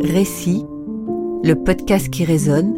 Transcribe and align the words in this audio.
Récit, 0.00 0.64
le 1.42 1.54
podcast 1.54 2.10
qui 2.10 2.24
résonne, 2.24 2.74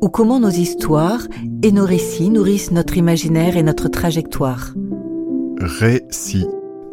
ou 0.00 0.08
comment 0.08 0.40
nos 0.40 0.50
histoires 0.50 1.26
et 1.62 1.72
nos 1.72 1.84
récits 1.84 2.30
nourrissent 2.30 2.72
notre 2.72 2.96
imaginaire 2.96 3.56
et 3.56 3.62
notre 3.62 3.88
trajectoire. 3.88 4.74
Récit, 5.60 6.46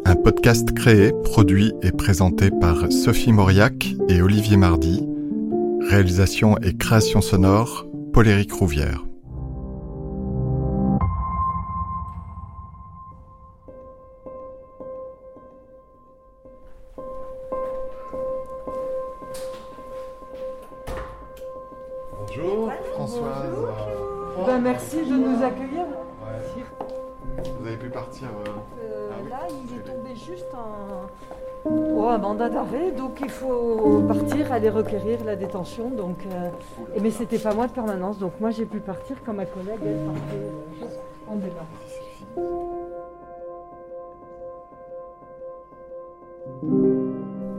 un 0.04 0.14
podcast 0.14 0.72
créé, 0.72 1.12
produit 1.24 1.72
et 1.82 1.90
présenté 1.90 2.50
par 2.50 2.92
Sophie 2.92 3.32
Mauriac 3.32 3.94
et 4.08 4.22
Olivier 4.22 4.56
Mardy. 4.56 5.04
Réalisation 5.88 6.56
et 6.58 6.74
création 6.76 7.20
sonore, 7.20 7.86
Paul-Éric 8.12 8.52
Rouvière. 8.52 9.09
Ben, 24.50 24.58
merci 24.60 24.96
de 24.96 25.14
nous 25.16 25.44
accueillir. 25.44 25.84
Vous 27.60 27.66
avez 27.68 27.76
pu 27.76 27.88
partir 27.88 28.26
euh, 28.26 28.50
Euh, 28.82 29.10
Ah 29.12 29.16
oui. 29.22 29.30
Là, 29.30 29.38
il 29.48 29.76
est 29.76 29.82
tombé 29.82 30.10
juste 30.16 30.48
un, 30.54 31.70
oh, 31.70 32.08
un 32.08 32.18
mandat 32.18 32.48
d'arrêt, 32.48 32.90
donc 32.90 33.20
il 33.20 33.28
faut 33.30 34.02
partir, 34.08 34.50
aller 34.52 34.68
requérir 34.70 35.22
la 35.24 35.36
détention. 35.36 35.90
Donc, 35.90 36.16
euh, 36.26 36.50
et- 36.96 37.00
mais 37.00 37.12
c'était 37.12 37.38
pas 37.38 37.54
moi 37.54 37.68
de 37.68 37.72
permanence, 37.72 38.18
donc 38.18 38.32
moi 38.40 38.50
j'ai 38.50 38.64
pu 38.66 38.80
partir 38.80 39.18
quand 39.24 39.34
ma 39.34 39.46
collègue 39.46 39.78
partait 39.78 40.34
euh, 40.34 41.30
en 41.32 41.36
débat. 41.36 41.66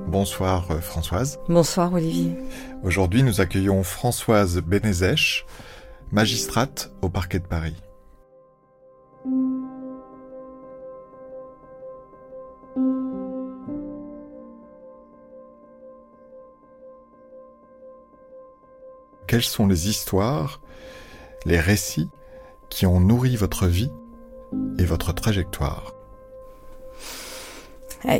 Bonsoir 0.08 0.66
Françoise. 0.82 1.40
Bonsoir 1.48 1.94
Olivier. 1.94 2.36
Aujourd'hui, 2.84 3.24
nous 3.24 3.40
accueillons 3.42 3.84
Françoise 3.84 4.62
Bénézèche, 4.62 5.46
magistrate 6.12 6.92
au 7.02 7.10
parquet 7.10 7.40
de 7.40 7.48
Paris. 7.48 7.76
Quelles 19.28 19.44
sont 19.44 19.68
les 19.68 19.88
histoires, 19.88 20.60
les 21.46 21.60
récits 21.60 22.10
qui 22.70 22.86
ont 22.86 23.00
nourri 23.00 23.38
votre 23.38 23.66
vie 23.66 23.92
et 24.78 24.84
votre 24.84 25.14
trajectoire? 25.14 26.01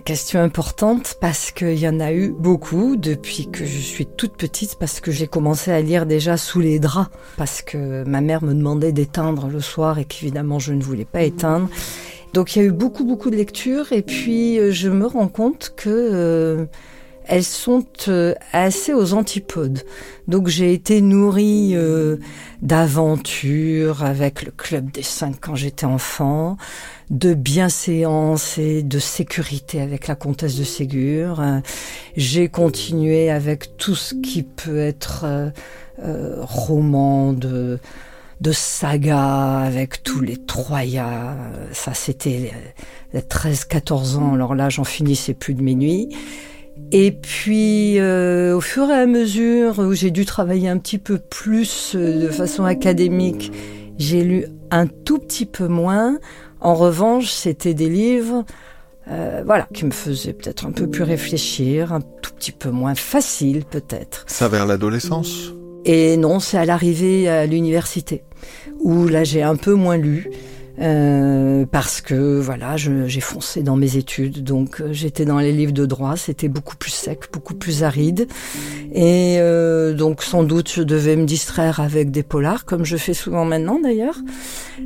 Question 0.04 0.40
importante 0.40 1.16
parce 1.20 1.52
qu'il 1.52 1.80
y 1.80 1.88
en 1.88 2.00
a 2.00 2.12
eu 2.14 2.30
beaucoup 2.30 2.96
depuis 2.96 3.50
que 3.50 3.66
je 3.66 3.80
suis 3.80 4.06
toute 4.06 4.34
petite, 4.34 4.78
parce 4.80 5.00
que 5.00 5.12
j'ai 5.12 5.28
commencé 5.28 5.72
à 5.72 5.82
lire 5.82 6.06
déjà 6.06 6.38
sous 6.38 6.60
les 6.60 6.80
draps, 6.80 7.10
parce 7.38 7.62
que 7.62 8.04
ma 8.04 8.22
mère 8.22 8.44
me 8.44 8.54
demandait 8.54 8.92
d'éteindre 8.92 9.48
le 9.48 9.60
soir 9.60 10.00
et 10.00 10.06
qu'évidemment 10.06 10.60
je 10.60 10.74
ne 10.74 10.84
voulais 10.84 11.06
pas 11.06 11.24
éteindre. 11.24 11.70
Donc 12.34 12.56
il 12.56 12.60
y 12.60 12.62
a 12.62 12.66
eu 12.66 12.72
beaucoup 12.72 13.04
beaucoup 13.04 13.30
de 13.30 13.36
lectures 13.36 13.92
et 13.92 14.02
puis 14.02 14.58
euh, 14.58 14.72
je 14.72 14.90
me 14.90 15.06
rends 15.06 15.28
compte 15.28 15.74
que 15.76 15.90
euh, 15.90 16.66
elles 17.26 17.44
sont 17.44 17.86
euh, 18.08 18.34
assez 18.52 18.94
aux 18.94 19.14
antipodes. 19.14 19.84
Donc 20.28 20.48
j'ai 20.48 20.74
été 20.74 21.02
nourrie 21.02 21.72
euh, 21.76 22.18
d'aventures 22.62 24.04
avec 24.04 24.44
le 24.44 24.52
club 24.52 24.92
des 24.92 25.04
cinq 25.04 25.36
quand 25.42 25.56
j'étais 25.56 25.86
enfant, 25.86 26.58
de 27.10 27.34
bienséance 27.34 28.58
et 28.58 28.84
de 28.84 29.00
sécurité 29.00 29.82
avec 29.82 30.08
la 30.08 30.16
comtesse 30.16 30.56
de 30.56 30.64
Ségur. 30.64 31.40
Euh, 31.42 31.60
J'ai 32.16 32.50
continué 32.50 33.30
avec 33.30 33.78
tout 33.78 33.96
ce 33.96 34.16
qui 34.16 34.44
peut 34.44 34.80
être 34.80 35.22
euh, 35.26 35.50
euh, 36.04 36.36
roman 36.40 37.34
de 37.34 37.80
de 38.42 38.52
saga 38.52 39.60
avec 39.60 40.02
tous 40.02 40.20
les 40.22 40.36
Troyas. 40.38 41.36
Euh, 41.38 41.68
Ça, 41.74 41.94
c'était 41.94 42.52
les 43.14 43.20
13-14 43.22 44.16
ans. 44.18 44.34
Alors 44.34 44.56
là, 44.56 44.70
j'en 44.70 44.84
finissais 44.84 45.36
plus 45.36 45.54
de 45.54 45.62
mes 45.62 45.76
nuits. 45.76 46.10
Et 46.92 47.12
puis, 47.12 48.00
euh, 48.00 48.56
au 48.56 48.62
fur 48.62 48.90
et 48.90 48.94
à 48.94 49.06
mesure 49.06 49.80
où 49.80 49.94
j'ai 49.94 50.12
dû 50.12 50.26
travailler 50.26 50.68
un 50.68 50.78
petit 50.78 50.98
peu 50.98 51.18
plus 51.18 51.94
euh, 51.96 52.24
de 52.24 52.28
façon 52.28 52.66
académique, 52.66 53.52
j'ai 53.98 54.24
lu 54.24 54.46
un 54.72 54.88
tout 54.88 55.20
petit 55.20 55.46
peu 55.46 55.68
moins. 55.68 56.18
En 56.60 56.76
revanche, 56.76 57.32
c'était 57.32 57.74
des 57.74 57.90
livres, 57.90 58.46
euh, 59.10 59.42
voilà, 59.46 59.68
qui 59.74 59.86
me 59.86 59.92
faisaient 59.92 60.34
peut-être 60.34 60.66
un 60.66 60.72
peu 60.72 60.88
plus 60.88 61.04
réfléchir, 61.04 61.94
un 61.94 62.02
tout 62.02 62.34
petit 62.34 62.52
peu 62.52 62.70
moins 62.70 62.96
facile 62.96 63.64
peut-être. 63.66 64.26
Ça 64.28 64.48
vers 64.48 64.66
l'adolescence? 64.66 65.54
Et 65.86 66.18
non, 66.18 66.40
c'est 66.40 66.58
à 66.58 66.66
l'arrivée 66.66 67.28
à 67.28 67.46
l'université, 67.46 68.24
où 68.80 69.08
là 69.08 69.24
j'ai 69.24 69.42
un 69.42 69.56
peu 69.56 69.74
moins 69.74 69.98
lu. 69.98 70.30
Euh, 70.80 71.66
parce 71.70 72.02
que 72.02 72.40
voilà, 72.40 72.78
j'ai 72.78 73.22
foncé 73.22 73.64
dans 73.64 73.76
mes 73.76 73.98
études, 73.98 74.44
donc 74.44 74.82
euh, 74.82 74.94
j'étais 74.94 75.26
dans 75.26 75.40
les 75.40 75.52
livres 75.52 75.74
de 75.74 75.86
droit, 75.86 76.16
c'était 76.16 76.48
beaucoup 76.48 76.76
plus 76.76 76.92
sec, 76.92 77.30
beaucoup 77.34 77.56
plus 77.56 77.84
aride, 77.84 78.28
et 78.94 79.38
euh, 79.40 79.94
donc 79.94 80.24
sans 80.24 80.44
doute 80.44 80.72
je 80.74 80.82
devais 80.82 81.16
me 81.16 81.26
distraire 81.26 81.80
avec 81.80 82.12
des 82.12 82.24
polars, 82.24 82.66
comme 82.66 82.86
je 82.86 82.98
fais 82.98 83.14
souvent 83.14 83.46
maintenant 83.46 83.80
d'ailleurs, 83.82 84.18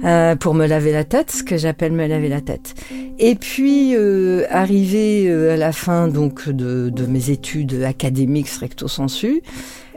euh, 0.03 0.35
pour 0.35 0.53
me 0.53 0.65
laver 0.65 0.91
la 0.91 1.03
tête, 1.03 1.31
ce 1.31 1.43
que 1.43 1.57
j'appelle 1.57 1.91
me 1.91 2.07
laver 2.07 2.29
la 2.29 2.41
tête. 2.41 2.73
Et 3.19 3.35
puis 3.35 3.95
euh, 3.95 4.45
arrivé 4.49 5.31
à 5.31 5.57
la 5.57 5.71
fin 5.71 6.07
donc 6.07 6.49
de, 6.49 6.89
de 6.89 7.05
mes 7.05 7.29
études 7.29 7.83
académiques 7.83 8.49
stricto 8.49 8.87
sensu, 8.87 9.41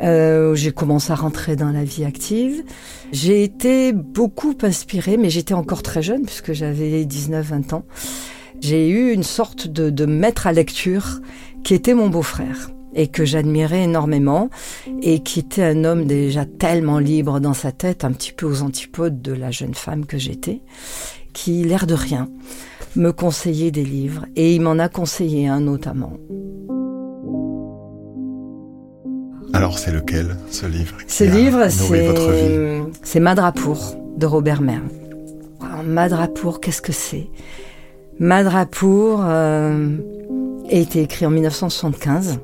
euh, 0.02 0.54
j'ai 0.54 0.72
commencé 0.72 1.12
à 1.12 1.16
rentrer 1.16 1.56
dans 1.56 1.70
la 1.70 1.84
vie 1.84 2.04
active. 2.04 2.62
J'ai 3.12 3.42
été 3.42 3.92
beaucoup 3.92 4.54
inspirée, 4.62 5.16
mais 5.16 5.30
j'étais 5.30 5.54
encore 5.54 5.82
très 5.82 6.02
jeune 6.02 6.24
puisque 6.24 6.52
j'avais 6.52 7.04
19-20 7.04 7.74
ans. 7.74 7.84
J'ai 8.60 8.88
eu 8.88 9.12
une 9.12 9.22
sorte 9.22 9.68
de, 9.68 9.90
de 9.90 10.06
maître 10.06 10.46
à 10.46 10.52
lecture 10.52 11.20
qui 11.64 11.74
était 11.74 11.94
mon 11.94 12.08
beau-frère 12.08 12.70
et 12.94 13.08
que 13.08 13.24
j'admirais 13.24 13.84
énormément 13.84 14.50
et 15.02 15.20
qui 15.20 15.40
était 15.40 15.62
un 15.62 15.84
homme 15.84 16.06
déjà 16.06 16.44
tellement 16.44 16.98
libre 16.98 17.38
dans 17.40 17.54
sa 17.54 17.72
tête, 17.72 18.04
un 18.04 18.12
petit 18.12 18.32
peu 18.32 18.46
aux 18.46 18.62
antipodes 18.62 19.22
de 19.22 19.32
la 19.32 19.50
jeune 19.50 19.74
femme 19.74 20.06
que 20.06 20.18
j'étais, 20.18 20.62
qui, 21.32 21.62
l'air 21.64 21.86
de 21.86 21.94
rien, 21.94 22.28
me 22.96 23.12
conseillait 23.12 23.70
des 23.70 23.84
livres 23.84 24.26
et 24.34 24.54
il 24.54 24.62
m'en 24.62 24.78
a 24.78 24.88
conseillé 24.88 25.46
un 25.46 25.60
notamment. 25.60 26.14
Alors 29.52 29.78
c'est 29.78 29.90
lequel 29.92 30.36
ce 30.50 30.66
livre 30.66 30.96
Ce 31.06 31.24
livre, 31.24 31.58
nourri 31.80 32.06
votre 32.06 32.30
vie? 32.30 32.90
c'est 33.02 33.08
c'est 33.12 33.20
Madrapour 33.20 33.94
de 34.16 34.26
Robert 34.26 34.60
Merle. 34.60 34.88
Alors, 35.60 35.82
Madrapour, 35.84 36.60
qu'est-ce 36.60 36.82
que 36.82 36.92
c'est? 36.92 37.28
Madrapour 38.18 39.20
euh, 39.24 39.96
a 40.70 40.74
été 40.74 41.02
écrit 41.02 41.24
en 41.26 41.30
1975. 41.30 42.40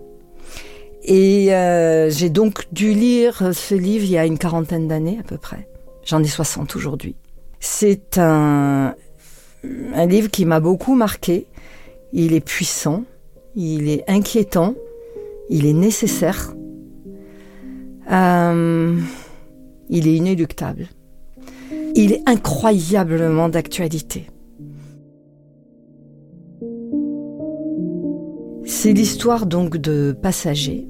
Et 1.07 1.55
euh, 1.55 2.09
j'ai 2.11 2.31
donc 2.31 2.65
dû 2.73 2.93
lire 2.95 3.51
ce 3.53 3.75
livre 3.75 4.05
il 4.05 4.11
y 4.13 4.19
a 4.19 4.25
une 4.25 4.39
quarantaine 4.39 4.89
d'années 4.89 5.19
à 5.21 5.23
peu 5.23 5.37
près. 5.37 5.69
J'en 6.05 6.23
ai 6.23 6.27
60 6.29 6.75
aujourd'hui. 6.77 7.17
C'est 7.61 8.19
un, 8.19 8.95
un 9.95 10.07
livre 10.07 10.31
qui 10.31 10.45
m'a 10.47 10.61
beaucoup 10.61 10.95
marqué. 10.95 11.47
Il 12.13 12.33
est 12.33 12.41
puissant, 12.41 13.05
il 13.57 13.89
est 13.89 14.05
inquiétant, 14.09 14.75
il 15.51 15.67
est 15.67 15.73
nécessaire. 15.73 16.55
Euh, 18.11 18.99
il 19.89 20.09
est 20.09 20.15
inéluctable. 20.15 20.89
Il 21.95 22.13
est 22.13 22.23
incroyablement 22.27 23.49
d'actualité. 23.49 24.27
C'est 28.65 28.93
l'histoire 28.93 29.47
donc 29.47 29.77
de 29.77 30.17
passagers 30.21 30.89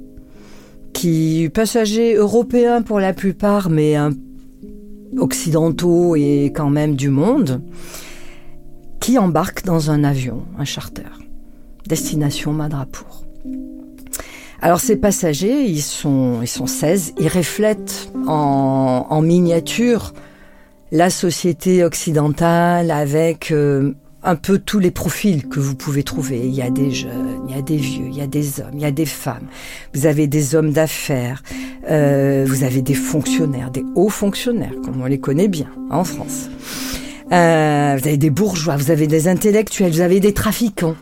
qui, 0.92 1.50
passagers 1.52 2.14
européens 2.14 2.82
pour 2.82 3.00
la 3.00 3.12
plupart, 3.12 3.68
mais 3.68 3.96
occidentaux 5.18 6.16
et 6.16 6.52
quand 6.54 6.70
même 6.70 6.96
du 6.96 7.10
monde, 7.10 7.62
qui 9.00 9.18
embarquent 9.18 9.64
dans 9.64 9.90
un 9.90 10.02
avion, 10.04 10.44
un 10.58 10.64
charter, 10.64 11.02
destination 11.86 12.52
Madrapour. 12.52 13.24
Alors 14.64 14.80
ces 14.80 14.96
passagers, 14.96 15.64
ils 15.64 15.82
sont, 15.82 16.38
ils 16.40 16.48
sont 16.48 16.66
16, 16.66 17.16
ils 17.18 17.28
reflètent 17.28 18.08
en, 18.26 19.06
en 19.10 19.20
miniature 19.20 20.14
la 20.90 21.10
société 21.10 21.84
occidentale 21.84 22.90
avec 22.90 23.50
euh, 23.50 23.92
un 24.22 24.36
peu 24.36 24.56
tous 24.56 24.78
les 24.78 24.90
profils 24.90 25.46
que 25.48 25.60
vous 25.60 25.74
pouvez 25.74 26.02
trouver. 26.02 26.40
Il 26.46 26.54
y 26.54 26.62
a 26.62 26.70
des 26.70 26.92
jeunes, 26.92 27.40
il 27.46 27.54
y 27.54 27.58
a 27.58 27.60
des 27.60 27.76
vieux, 27.76 28.06
il 28.06 28.16
y 28.16 28.22
a 28.22 28.26
des 28.26 28.60
hommes, 28.60 28.70
il 28.72 28.80
y 28.80 28.86
a 28.86 28.90
des 28.90 29.04
femmes. 29.04 29.48
Vous 29.92 30.06
avez 30.06 30.28
des 30.28 30.54
hommes 30.54 30.70
d'affaires, 30.70 31.42
euh, 31.90 32.46
vous 32.48 32.64
avez 32.64 32.80
des 32.80 32.94
fonctionnaires, 32.94 33.70
des 33.70 33.84
hauts 33.94 34.08
fonctionnaires, 34.08 34.72
comme 34.82 35.02
on 35.02 35.04
les 35.04 35.20
connaît 35.20 35.48
bien 35.48 35.68
en 35.90 36.04
France. 36.04 36.48
Euh, 37.32 37.98
vous 38.00 38.08
avez 38.08 38.16
des 38.16 38.30
bourgeois, 38.30 38.78
vous 38.78 38.90
avez 38.90 39.08
des 39.08 39.28
intellectuels, 39.28 39.92
vous 39.92 40.00
avez 40.00 40.20
des 40.20 40.32
trafiquants. 40.32 40.96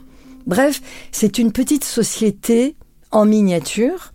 Bref, 0.48 0.82
c'est 1.12 1.38
une 1.38 1.52
petite 1.52 1.84
société 1.84 2.74
en 3.12 3.26
miniature. 3.26 4.12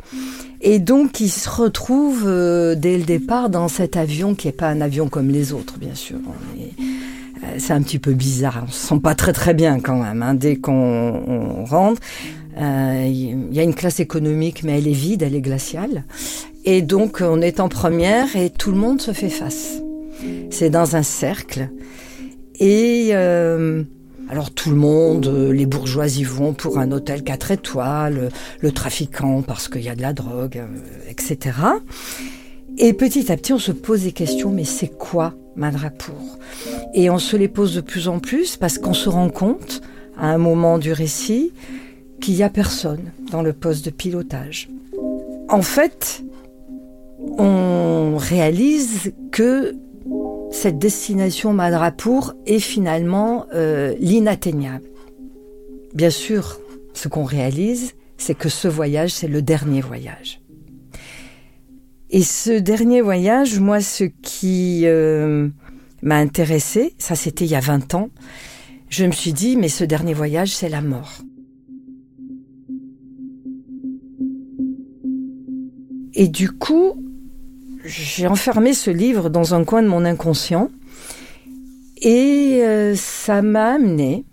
Et 0.61 0.79
donc, 0.79 1.19
il 1.19 1.29
se 1.29 1.49
retrouve 1.49 2.23
euh, 2.25 2.75
dès 2.75 2.97
le 2.97 3.03
départ 3.03 3.49
dans 3.49 3.67
cet 3.67 3.95
avion 3.95 4.35
qui 4.35 4.47
n'est 4.47 4.53
pas 4.53 4.67
un 4.67 4.81
avion 4.81 5.07
comme 5.07 5.29
les 5.29 5.53
autres, 5.53 5.77
bien 5.77 5.95
sûr. 5.95 6.17
Euh, 6.17 7.55
c'est 7.59 7.73
un 7.73 7.81
petit 7.81 7.99
peu 7.99 8.13
bizarre. 8.13 8.63
On 8.67 8.71
se 8.71 8.88
sent 8.88 8.99
pas 8.99 9.15
très 9.15 9.33
très 9.33 9.53
bien 9.53 9.79
quand 9.79 10.01
même. 10.01 10.23
Hein, 10.23 10.33
dès 10.33 10.57
qu'on 10.57 11.63
rentre, 11.65 12.01
euh, 12.59 13.05
il 13.07 13.53
y 13.53 13.59
a 13.59 13.63
une 13.63 13.75
classe 13.75 13.99
économique, 13.99 14.63
mais 14.63 14.79
elle 14.79 14.88
est 14.88 14.94
vide, 14.94 15.21
elle 15.21 15.35
est 15.35 15.41
glaciale. 15.41 16.03
Et 16.65 16.81
donc, 16.81 17.21
on 17.21 17.41
est 17.41 17.59
en 17.59 17.69
première 17.69 18.35
et 18.35 18.50
tout 18.50 18.71
le 18.71 18.77
monde 18.77 19.00
se 19.01 19.11
fait 19.13 19.29
face. 19.29 19.81
C'est 20.50 20.69
dans 20.69 20.95
un 20.95 21.03
cercle. 21.03 21.69
Et 22.59 23.09
euh, 23.11 23.83
alors 24.29 24.51
tout 24.51 24.69
le 24.69 24.75
monde, 24.75 25.27
euh, 25.27 25.53
les 25.53 25.65
bourgeois 25.65 26.07
y 26.07 26.24
vont 26.24 26.53
pour 26.53 26.79
un 26.79 26.91
hôtel 26.91 27.24
4 27.24 27.51
étoiles, 27.51 28.29
le 28.59 28.71
trafiquant 28.71 29.41
parce 29.41 29.69
qu'il 29.69 29.83
y 29.83 29.89
a 29.89 29.95
de 29.95 30.01
la 30.01 30.13
drogue, 30.13 30.62
etc. 31.09 31.51
Et 32.77 32.94
petit 32.94 33.31
à 33.31 33.38
petit, 33.38 33.53
on 33.53 33.59
se 33.59 33.71
pose 33.71 34.03
des 34.03 34.12
questions, 34.12 34.51
mais 34.51 34.65
c'est 34.65 34.89
quoi 34.89 35.33
Madrapour 35.56 36.38
Et 36.94 37.09
on 37.09 37.18
se 37.18 37.35
les 37.35 37.47
pose 37.47 37.74
de 37.75 37.81
plus 37.81 38.07
en 38.07 38.19
plus 38.19 38.57
parce 38.57 38.77
qu'on 38.77 38.94
se 38.94 39.09
rend 39.09 39.29
compte, 39.29 39.81
à 40.18 40.27
un 40.27 40.38
moment 40.38 40.77
du 40.77 40.91
récit, 40.91 41.51
qu'il 42.21 42.35
n'y 42.35 42.44
a 42.44 42.50
personne 42.50 43.12
dans 43.31 43.41
le 43.41 43.53
poste 43.53 43.85
de 43.85 43.89
pilotage. 43.89 44.69
En 45.50 45.62
fait, 45.62 46.24
on 47.38 48.18
réalise 48.18 49.13
que 49.31 49.75
cette 50.51 50.79
destination 50.79 51.53
Madrapour 51.53 52.33
est 52.45 52.59
finalement 52.59 53.45
euh, 53.53 53.95
l'inatteignable. 53.99 54.88
Bien 55.94 56.09
sûr, 56.09 56.59
ce 56.94 57.07
qu'on 57.07 57.23
réalise, 57.23 57.94
c'est 58.17 58.35
que 58.35 58.49
ce 58.49 58.67
voyage, 58.67 59.11
c'est 59.11 59.27
le 59.27 59.41
dernier 59.41 59.81
voyage. 59.81 60.41
Et 62.09 62.23
ce 62.23 62.51
dernier 62.57 63.01
voyage, 63.01 63.59
moi, 63.59 63.81
ce 63.81 64.05
qui 64.05 64.83
euh, 64.85 65.49
m'a 66.01 66.17
intéressé, 66.17 66.95
ça 66.97 67.15
c'était 67.15 67.45
il 67.45 67.51
y 67.51 67.55
a 67.55 67.59
20 67.59 67.95
ans, 67.95 68.09
je 68.89 69.05
me 69.05 69.11
suis 69.11 69.33
dit, 69.33 69.57
mais 69.57 69.67
ce 69.67 69.83
dernier 69.83 70.13
voyage, 70.13 70.55
c'est 70.55 70.69
la 70.69 70.81
mort. 70.81 71.19
Et 76.13 76.29
du 76.29 76.50
coup, 76.50 77.06
j'ai 77.88 78.28
enfermé 78.28 78.74
ce 78.74 78.92
livre 78.92 79.30
dans 79.30 79.54
un 79.54 79.63
coin 79.63 79.81
de 79.81 79.88
mon 79.88 80.06
inconscient. 80.06 80.69
Et 82.01 82.60
euh, 82.62 82.95
ça 82.95 83.42
m'a 83.42 83.74
amené, 83.74 84.25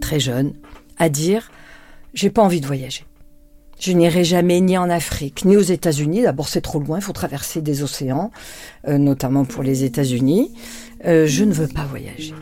très 0.00 0.20
jeune, 0.20 0.54
à 0.98 1.08
dire 1.08 1.50
j'ai 2.12 2.30
pas 2.30 2.42
envie 2.42 2.60
de 2.60 2.66
voyager. 2.66 3.04
Je 3.80 3.90
n'irai 3.90 4.22
jamais 4.22 4.60
ni 4.60 4.78
en 4.78 4.88
Afrique, 4.88 5.44
ni 5.44 5.56
aux 5.56 5.60
États-Unis. 5.60 6.22
D'abord, 6.22 6.48
c'est 6.48 6.60
trop 6.60 6.78
loin, 6.78 6.98
il 6.98 7.02
faut 7.02 7.12
traverser 7.12 7.60
des 7.60 7.82
océans, 7.82 8.30
euh, 8.86 8.98
notamment 8.98 9.44
pour 9.44 9.64
les 9.64 9.82
États-Unis. 9.82 10.54
Euh, 11.04 11.26
je 11.26 11.44
ne 11.44 11.52
veux 11.52 11.66
pas 11.66 11.84
voyager. 11.84 12.34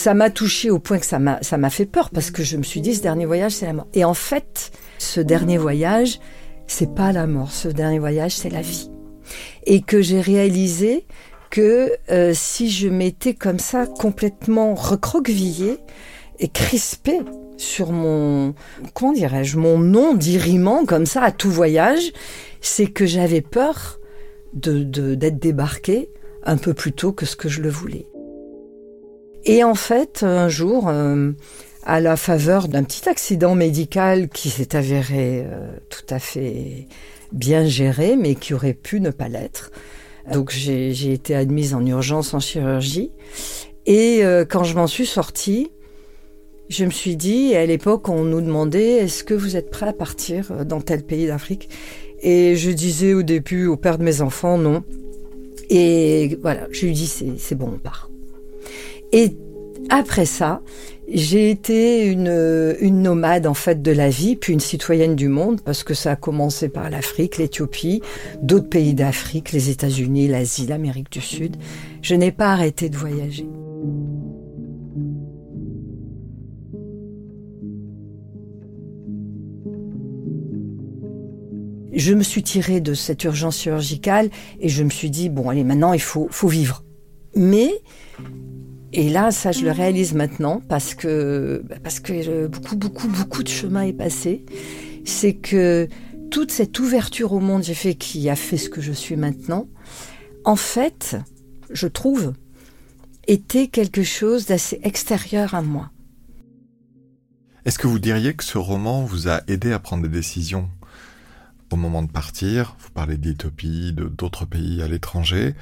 Ça 0.00 0.14
m'a 0.14 0.30
touché 0.30 0.70
au 0.70 0.78
point 0.78 0.98
que 0.98 1.04
ça 1.04 1.18
m'a 1.18 1.42
ça 1.42 1.58
m'a 1.58 1.68
fait 1.68 1.84
peur 1.84 2.08
parce 2.08 2.30
que 2.30 2.42
je 2.42 2.56
me 2.56 2.62
suis 2.62 2.80
dit 2.80 2.94
ce 2.94 3.02
dernier 3.02 3.26
voyage 3.26 3.52
c'est 3.52 3.66
la 3.66 3.74
mort. 3.74 3.86
Et 3.92 4.02
en 4.04 4.14
fait, 4.14 4.72
ce 4.98 5.20
dernier 5.20 5.58
voyage, 5.58 6.20
c'est 6.66 6.94
pas 6.94 7.12
la 7.12 7.26
mort. 7.26 7.52
Ce 7.52 7.68
dernier 7.68 7.98
voyage, 7.98 8.34
c'est 8.34 8.48
la 8.48 8.62
vie. 8.62 8.90
Et 9.64 9.82
que 9.82 10.00
j'ai 10.00 10.22
réalisé 10.22 11.04
que 11.50 11.92
euh, 12.10 12.32
si 12.34 12.70
je 12.70 12.88
m'étais 12.88 13.34
comme 13.34 13.58
ça 13.58 13.86
complètement 13.86 14.74
recroquevillée 14.74 15.76
et 16.38 16.48
crispée 16.48 17.20
sur 17.58 17.92
mon 17.92 18.54
comment 18.94 19.12
dirais-je 19.12 19.58
mon 19.58 19.78
nom 19.78 20.14
d'irriment 20.14 20.86
comme 20.86 21.04
ça 21.04 21.22
à 21.22 21.30
tout 21.30 21.50
voyage, 21.50 22.12
c'est 22.62 22.86
que 22.86 23.04
j'avais 23.04 23.42
peur 23.42 24.00
de 24.54 24.82
d'être 25.14 25.38
débarquée 25.38 26.08
un 26.44 26.56
peu 26.56 26.72
plus 26.72 26.92
tôt 26.92 27.12
que 27.12 27.26
ce 27.26 27.36
que 27.36 27.50
je 27.50 27.60
le 27.60 27.68
voulais. 27.68 28.06
Et 29.44 29.64
en 29.64 29.74
fait, 29.74 30.22
un 30.22 30.48
jour, 30.48 30.88
euh, 30.88 31.32
à 31.84 32.00
la 32.00 32.16
faveur 32.16 32.68
d'un 32.68 32.84
petit 32.84 33.08
accident 33.08 33.54
médical 33.54 34.28
qui 34.28 34.50
s'est 34.50 34.76
avéré 34.76 35.44
euh, 35.44 35.70
tout 35.88 36.04
à 36.10 36.18
fait 36.18 36.86
bien 37.32 37.64
géré, 37.64 38.16
mais 38.16 38.34
qui 38.34 38.54
aurait 38.54 38.74
pu 38.74 39.00
ne 39.00 39.10
pas 39.10 39.28
l'être, 39.28 39.70
donc 40.32 40.50
j'ai 40.50 41.12
été 41.12 41.34
admise 41.34 41.74
en 41.74 41.84
urgence 41.86 42.34
en 42.34 42.40
chirurgie. 42.40 43.10
Et 43.86 44.24
euh, 44.24 44.44
quand 44.44 44.64
je 44.64 44.74
m'en 44.74 44.86
suis 44.86 45.06
sortie, 45.06 45.70
je 46.68 46.84
me 46.84 46.90
suis 46.90 47.16
dit, 47.16 47.54
à 47.56 47.64
l'époque, 47.66 48.08
on 48.08 48.24
nous 48.24 48.40
demandait, 48.40 48.98
est-ce 48.98 49.24
que 49.24 49.34
vous 49.34 49.56
êtes 49.56 49.70
prêt 49.70 49.88
à 49.88 49.92
partir 49.92 50.64
dans 50.64 50.80
tel 50.80 51.02
pays 51.02 51.26
d'Afrique? 51.26 51.68
Et 52.22 52.54
je 52.56 52.70
disais 52.70 53.14
au 53.14 53.22
début 53.22 53.66
au 53.66 53.76
père 53.76 53.96
de 53.96 54.04
mes 54.04 54.20
enfants, 54.20 54.58
non. 54.58 54.84
Et 55.70 56.38
voilà, 56.42 56.66
je 56.70 56.86
lui 56.86 56.92
dis, 56.92 57.06
c'est 57.06 57.54
bon, 57.54 57.72
on 57.74 57.78
part. 57.78 58.10
Et 59.12 59.36
après 59.88 60.24
ça, 60.24 60.62
j'ai 61.12 61.50
été 61.50 62.06
une, 62.06 63.02
nomade 63.02 63.46
en 63.46 63.54
fait 63.54 63.82
de 63.82 63.90
la 63.90 64.08
vie, 64.08 64.36
puis 64.36 64.52
une 64.52 64.60
citoyenne 64.60 65.16
du 65.16 65.28
monde, 65.28 65.60
parce 65.60 65.82
que 65.82 65.94
ça 65.94 66.12
a 66.12 66.16
commencé 66.16 66.68
par 66.68 66.88
l'Afrique, 66.90 67.38
l'Éthiopie, 67.38 68.00
d'autres 68.42 68.68
pays 68.68 68.94
d'Afrique, 68.94 69.52
les 69.52 69.70
États-Unis, 69.70 70.28
l'Asie, 70.28 70.66
l'Amérique 70.66 71.10
du 71.10 71.20
Sud. 71.20 71.56
Je 72.02 72.14
n'ai 72.14 72.30
pas 72.30 72.52
arrêté 72.52 72.88
de 72.88 72.96
voyager. 72.96 73.48
Je 81.92 82.14
me 82.14 82.22
suis 82.22 82.44
tirée 82.44 82.80
de 82.80 82.94
cette 82.94 83.24
urgence 83.24 83.58
chirurgicale 83.58 84.30
et 84.60 84.68
je 84.68 84.84
me 84.84 84.90
suis 84.90 85.10
dit, 85.10 85.28
bon 85.28 85.48
allez, 85.50 85.64
maintenant 85.64 85.92
il 85.92 86.00
faut, 86.00 86.28
faut 86.30 86.48
vivre. 86.48 86.84
Mais 87.34 87.72
et 88.92 89.08
là, 89.08 89.30
ça, 89.30 89.52
je 89.52 89.64
le 89.64 89.70
réalise 89.70 90.14
maintenant 90.14 90.60
parce 90.68 90.94
que, 90.94 91.62
parce 91.82 92.00
que 92.00 92.46
beaucoup, 92.48 92.76
beaucoup, 92.76 93.08
beaucoup 93.08 93.42
de 93.42 93.48
chemin 93.48 93.82
est 93.82 93.92
passé. 93.92 94.44
C'est 95.04 95.34
que 95.34 95.88
toute 96.30 96.50
cette 96.50 96.78
ouverture 96.78 97.32
au 97.32 97.40
monde, 97.40 97.62
j'ai 97.62 97.74
fait 97.74 97.94
qui 97.94 98.28
a 98.28 98.36
fait 98.36 98.56
ce 98.56 98.68
que 98.68 98.80
je 98.80 98.92
suis 98.92 99.16
maintenant, 99.16 99.68
en 100.44 100.56
fait, 100.56 101.16
je 101.70 101.86
trouve, 101.86 102.32
était 103.28 103.68
quelque 103.68 104.02
chose 104.02 104.46
d'assez 104.46 104.80
extérieur 104.82 105.54
à 105.54 105.62
moi. 105.62 105.90
Est-ce 107.64 107.78
que 107.78 107.86
vous 107.86 107.98
diriez 107.98 108.34
que 108.34 108.42
ce 108.42 108.58
roman 108.58 109.04
vous 109.04 109.28
a 109.28 109.42
aidé 109.46 109.72
à 109.72 109.78
prendre 109.78 110.02
des 110.02 110.08
décisions 110.08 110.68
au 111.70 111.76
moment 111.76 112.02
de 112.02 112.10
partir? 112.10 112.74
Vous 112.80 112.90
parlez 112.90 113.16
d'Éthiopie, 113.18 113.92
de 113.92 114.04
d'autres 114.04 114.46
pays 114.46 114.82
à 114.82 114.88
l'étranger. 114.88 115.54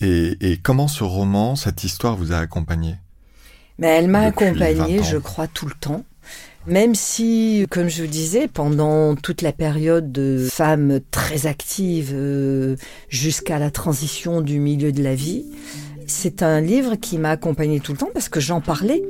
Et, 0.00 0.58
comment 0.62 0.88
ce 0.88 1.04
roman, 1.04 1.56
cette 1.56 1.84
histoire 1.84 2.16
vous 2.16 2.32
a 2.32 2.38
accompagné? 2.38 2.96
Mais 3.78 3.88
Elle 3.88 4.08
m'a 4.08 4.20
accompagnée, 4.20 5.02
je 5.02 5.16
crois, 5.16 5.46
tout 5.46 5.66
le 5.66 5.74
temps. 5.74 6.04
Même 6.66 6.94
si, 6.94 7.66
comme 7.70 7.88
je 7.88 8.02
vous 8.02 8.08
disais, 8.08 8.48
pendant 8.48 9.16
toute 9.16 9.42
la 9.42 9.52
période 9.52 10.12
de 10.12 10.48
femme 10.50 11.00
très 11.10 11.46
active 11.46 12.12
euh, 12.14 12.76
jusqu'à 13.10 13.58
la 13.58 13.70
transition 13.70 14.40
du 14.40 14.60
milieu 14.60 14.90
de 14.90 15.02
la 15.02 15.14
vie, 15.14 15.44
c'est 16.06 16.42
un 16.42 16.62
livre 16.62 16.96
qui 16.96 17.18
m'a 17.18 17.30
accompagnée 17.30 17.80
tout 17.80 17.92
le 17.92 17.98
temps 17.98 18.10
parce 18.14 18.30
que 18.30 18.40
j'en 18.40 18.62
parlais. 18.62 19.02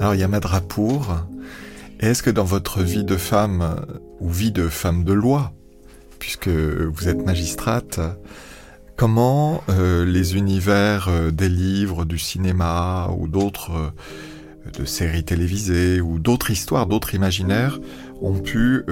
Alors 0.00 0.14
il 0.14 0.20
y 0.20 0.24
a 0.24 0.28
Madrapour, 0.28 1.26
est-ce 2.00 2.22
que 2.22 2.30
dans 2.30 2.44
votre 2.44 2.82
vie 2.82 3.04
de 3.04 3.16
femme, 3.16 3.62
euh, 3.62 3.98
ou 4.20 4.30
vie 4.30 4.52
de 4.52 4.68
femme 4.68 5.04
de 5.04 5.12
loi, 5.12 5.52
puisque 6.18 6.48
vous 6.48 7.08
êtes 7.08 7.24
magistrate, 7.24 8.00
comment 8.96 9.62
euh, 9.68 10.04
les 10.04 10.36
univers 10.36 11.08
euh, 11.08 11.30
des 11.30 11.48
livres, 11.48 12.04
du 12.04 12.18
cinéma 12.18 13.08
ou 13.16 13.28
d'autres 13.28 13.92
de 14.78 14.84
séries 14.84 15.24
télévisées 15.24 16.00
ou 16.00 16.18
d'autres 16.18 16.50
histoires, 16.50 16.86
d'autres 16.86 17.14
imaginaires 17.14 17.78
ont 18.20 18.38
pu 18.38 18.84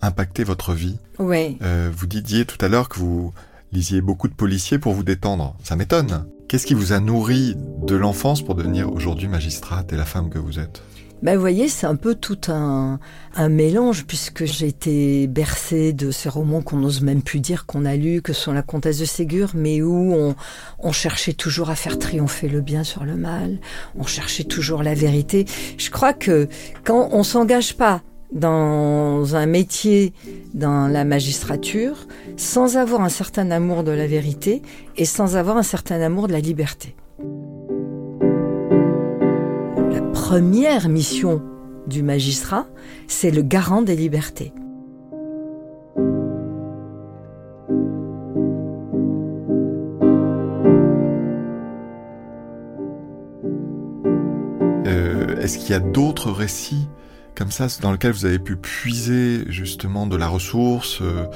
impacter 0.00 0.44
votre 0.44 0.72
vie? 0.72 0.96
Oui. 1.18 1.58
vous 1.92 2.06
disiez 2.06 2.46
tout 2.46 2.56
à 2.64 2.68
l'heure 2.68 2.88
que 2.88 2.98
vous 2.98 3.34
lisiez 3.72 4.00
beaucoup 4.00 4.28
de 4.28 4.34
policiers 4.34 4.78
pour 4.78 4.94
vous 4.94 5.04
détendre. 5.04 5.56
Ça 5.62 5.76
m'étonne. 5.76 6.24
Qu'est-ce 6.48 6.66
qui 6.66 6.74
vous 6.74 6.92
a 6.92 7.00
nourri 7.00 7.54
de 7.86 7.96
l'enfance 7.96 8.42
pour 8.42 8.54
devenir 8.54 8.90
aujourd'hui 8.92 9.28
magistrate 9.28 9.92
et 9.92 9.96
la 9.96 10.06
femme 10.06 10.30
que 10.30 10.38
vous 10.38 10.58
êtes? 10.58 10.82
Ben, 11.22 11.36
vous 11.36 11.40
voyez, 11.40 11.68
c'est 11.68 11.86
un 11.86 11.94
peu 11.94 12.16
tout 12.16 12.38
un, 12.48 12.98
un 13.36 13.48
mélange, 13.48 14.06
puisque 14.06 14.44
j'ai 14.44 14.66
été 14.66 15.28
bercée 15.28 15.92
de 15.92 16.10
ces 16.10 16.28
romans 16.28 16.62
qu'on 16.62 16.78
n'ose 16.78 17.00
même 17.00 17.22
plus 17.22 17.38
dire 17.38 17.64
qu'on 17.64 17.84
a 17.84 17.94
lus, 17.94 18.22
que 18.22 18.32
sont 18.32 18.52
La 18.52 18.62
Comtesse 18.62 18.98
de 18.98 19.04
Ségur, 19.04 19.52
mais 19.54 19.82
où 19.82 20.12
on, 20.14 20.34
on 20.80 20.90
cherchait 20.90 21.32
toujours 21.32 21.70
à 21.70 21.76
faire 21.76 21.96
triompher 21.96 22.48
le 22.48 22.60
bien 22.60 22.82
sur 22.82 23.04
le 23.04 23.14
mal, 23.14 23.58
on 23.96 24.04
cherchait 24.04 24.42
toujours 24.42 24.82
la 24.82 24.94
vérité. 24.94 25.44
Je 25.78 25.90
crois 25.90 26.12
que 26.12 26.48
quand 26.82 27.10
on 27.12 27.22
s'engage 27.22 27.76
pas 27.76 28.02
dans 28.32 29.36
un 29.36 29.46
métier, 29.46 30.14
dans 30.54 30.88
la 30.88 31.04
magistrature, 31.04 32.08
sans 32.36 32.76
avoir 32.76 33.02
un 33.02 33.08
certain 33.08 33.50
amour 33.52 33.84
de 33.84 33.92
la 33.92 34.08
vérité 34.08 34.62
et 34.96 35.04
sans 35.04 35.36
avoir 35.36 35.56
un 35.56 35.62
certain 35.62 36.00
amour 36.00 36.26
de 36.26 36.32
la 36.32 36.40
liberté. 36.40 36.96
Première 40.32 40.88
mission 40.88 41.42
du 41.86 42.02
magistrat, 42.02 42.66
c'est 43.06 43.30
le 43.30 43.42
garant 43.42 43.82
des 43.82 43.94
libertés. 43.94 44.54
Euh, 54.86 55.40
Est-ce 55.40 55.58
qu'il 55.58 55.70
y 55.70 55.74
a 55.74 55.80
d'autres 55.80 56.30
récits 56.30 56.88
comme 57.34 57.50
ça 57.50 57.66
dans 57.80 57.92
lesquels 57.92 58.12
vous 58.12 58.26
avez 58.26 58.38
pu 58.38 58.56
puiser 58.56 59.44
justement 59.48 60.06
de 60.06 60.16
la 60.16 60.28
ressource 60.28 61.00
euh, 61.02 61.26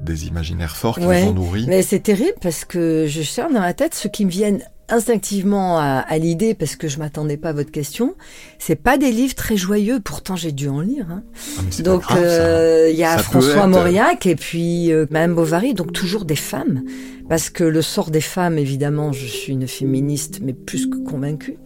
des 0.00 0.26
imaginaires 0.26 0.76
forts 0.76 0.98
qui 0.98 1.06
Ouais, 1.06 1.22
vous 1.22 1.30
ont 1.30 1.34
nourri? 1.34 1.66
Mais 1.68 1.82
c'est 1.82 2.00
terrible 2.00 2.38
parce 2.40 2.64
que 2.64 3.06
je 3.08 3.22
cherche 3.22 3.52
dans 3.52 3.60
la 3.60 3.74
tête 3.74 3.94
ce 3.94 4.08
qui 4.08 4.24
me 4.24 4.30
viennent 4.30 4.62
instinctivement 4.90 5.78
à, 5.78 6.04
à 6.06 6.18
l'idée 6.18 6.54
parce 6.54 6.76
que 6.76 6.88
je 6.88 6.98
m'attendais 6.98 7.36
pas 7.36 7.50
à 7.50 7.52
votre 7.52 7.70
question. 7.70 8.14
C'est 8.58 8.76
pas 8.76 8.98
des 8.98 9.10
livres 9.12 9.34
très 9.34 9.56
joyeux, 9.56 10.00
pourtant 10.00 10.36
j'ai 10.36 10.52
dû 10.52 10.68
en 10.68 10.80
lire. 10.80 11.06
hein. 11.10 11.22
Ah, 11.58 11.82
Donc 11.82 12.02
euh, 12.12 12.88
il 12.90 12.96
y 12.98 13.04
a 13.04 13.16
Ça 13.16 13.22
François 13.22 13.66
Mauriac 13.66 14.26
et 14.26 14.36
puis 14.36 14.92
euh, 14.92 15.06
Madame 15.10 15.34
Bovary, 15.34 15.74
donc 15.74 15.92
toujours 15.92 16.24
des 16.24 16.36
femmes, 16.36 16.82
parce 17.28 17.50
que 17.50 17.64
le 17.64 17.82
sort 17.82 18.10
des 18.10 18.20
femmes, 18.20 18.58
évidemment, 18.58 19.12
je 19.12 19.26
suis 19.26 19.52
une 19.52 19.68
féministe, 19.68 20.40
mais 20.42 20.52
plus 20.52 20.86
que 20.88 20.96
convaincue, 20.98 21.56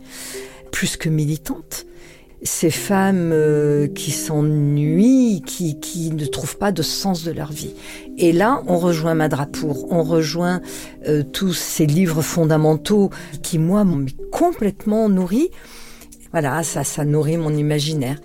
plus 0.72 0.96
que 0.96 1.08
militante. 1.08 1.86
Ces 2.46 2.70
femmes 2.70 3.30
euh, 3.32 3.88
qui 3.88 4.10
s'ennuient, 4.10 5.42
qui, 5.42 6.10
ne 6.10 6.26
trouvent 6.26 6.58
pas 6.58 6.72
de 6.72 6.82
sens 6.82 7.24
de 7.24 7.32
leur 7.32 7.50
vie. 7.50 7.74
Et 8.18 8.32
là, 8.32 8.62
on 8.66 8.78
rejoint 8.78 9.14
Madrapour, 9.14 9.90
on 9.90 10.02
rejoint 10.02 10.60
euh, 11.08 11.22
tous 11.22 11.54
ces 11.54 11.86
livres 11.86 12.20
fondamentaux 12.20 13.10
qui, 13.42 13.58
moi, 13.58 13.84
m'ont 13.84 14.04
complètement 14.30 15.08
nourri. 15.08 15.48
Voilà, 16.32 16.62
ça, 16.62 16.84
ça 16.84 17.04
nourrit 17.04 17.38
mon 17.38 17.54
imaginaire. 17.54 18.18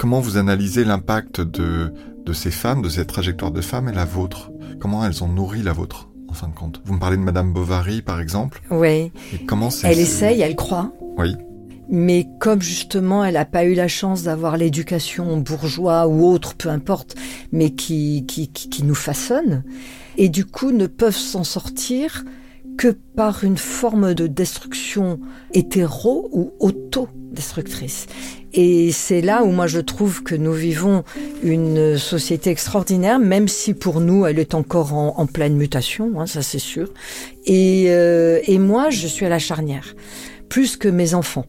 Comment 0.00 0.20
vous 0.20 0.38
analysez 0.38 0.84
l'impact 0.84 1.42
de, 1.42 1.92
de 2.24 2.32
ces 2.32 2.50
femmes, 2.50 2.80
de 2.82 2.88
cette 2.88 3.08
trajectoire 3.08 3.50
de 3.50 3.60
femmes 3.60 3.88
et 3.88 3.92
la 3.92 4.06
vôtre? 4.06 4.50
Comment 4.80 5.04
elles 5.04 5.22
ont 5.22 5.28
nourri 5.28 5.62
la 5.62 5.74
vôtre, 5.74 6.09
en 6.30 6.34
fin 6.34 6.48
de 6.48 6.54
compte 6.54 6.80
Vous 6.84 6.94
me 6.94 7.00
parlez 7.00 7.16
de 7.16 7.22
Madame 7.22 7.52
Bovary, 7.52 8.02
par 8.02 8.20
exemple. 8.20 8.62
Oui. 8.70 9.12
Et 9.32 9.44
comment 9.46 9.70
c'est 9.70 9.88
Elle 9.88 9.98
essaye, 9.98 10.40
elle 10.40 10.56
croit. 10.56 10.92
Oui. 11.18 11.34
Mais 11.92 12.28
comme 12.38 12.62
justement 12.62 13.24
elle 13.24 13.34
n'a 13.34 13.44
pas 13.44 13.64
eu 13.64 13.74
la 13.74 13.88
chance 13.88 14.22
d'avoir 14.22 14.56
l'éducation 14.56 15.36
bourgeois 15.38 16.06
ou 16.06 16.24
autre, 16.24 16.54
peu 16.54 16.68
importe, 16.68 17.16
mais 17.50 17.70
qui, 17.70 18.24
qui, 18.28 18.46
qui, 18.52 18.68
qui 18.68 18.84
nous 18.84 18.94
façonne, 18.94 19.64
et 20.16 20.28
du 20.28 20.44
coup 20.44 20.70
ne 20.70 20.86
peuvent 20.86 21.16
s'en 21.16 21.42
sortir 21.42 22.24
que 22.78 22.88
par 22.88 23.42
une 23.42 23.58
forme 23.58 24.14
de 24.14 24.28
destruction 24.28 25.18
hétéro 25.52 26.28
ou 26.32 26.52
auto-destructrice. 26.60 28.06
Et 28.52 28.90
c'est 28.92 29.20
là 29.20 29.44
où 29.44 29.52
moi 29.52 29.66
je 29.66 29.80
trouve 29.80 30.22
que 30.22 30.34
nous 30.34 30.52
vivons 30.52 31.04
une 31.42 31.96
société 31.98 32.50
extraordinaire, 32.50 33.18
même 33.18 33.48
si 33.48 33.74
pour 33.74 34.00
nous 34.00 34.26
elle 34.26 34.38
est 34.38 34.54
encore 34.54 34.94
en, 34.94 35.26
pleine 35.26 35.56
mutation, 35.56 36.20
hein, 36.20 36.26
ça 36.26 36.42
c'est 36.42 36.58
sûr. 36.58 36.88
Et, 37.46 37.86
euh, 37.88 38.40
et 38.44 38.58
moi 38.58 38.90
je 38.90 39.06
suis 39.06 39.24
à 39.24 39.28
la 39.28 39.38
charnière, 39.38 39.94
plus 40.48 40.76
que 40.76 40.88
mes 40.88 41.14
enfants. 41.14 41.46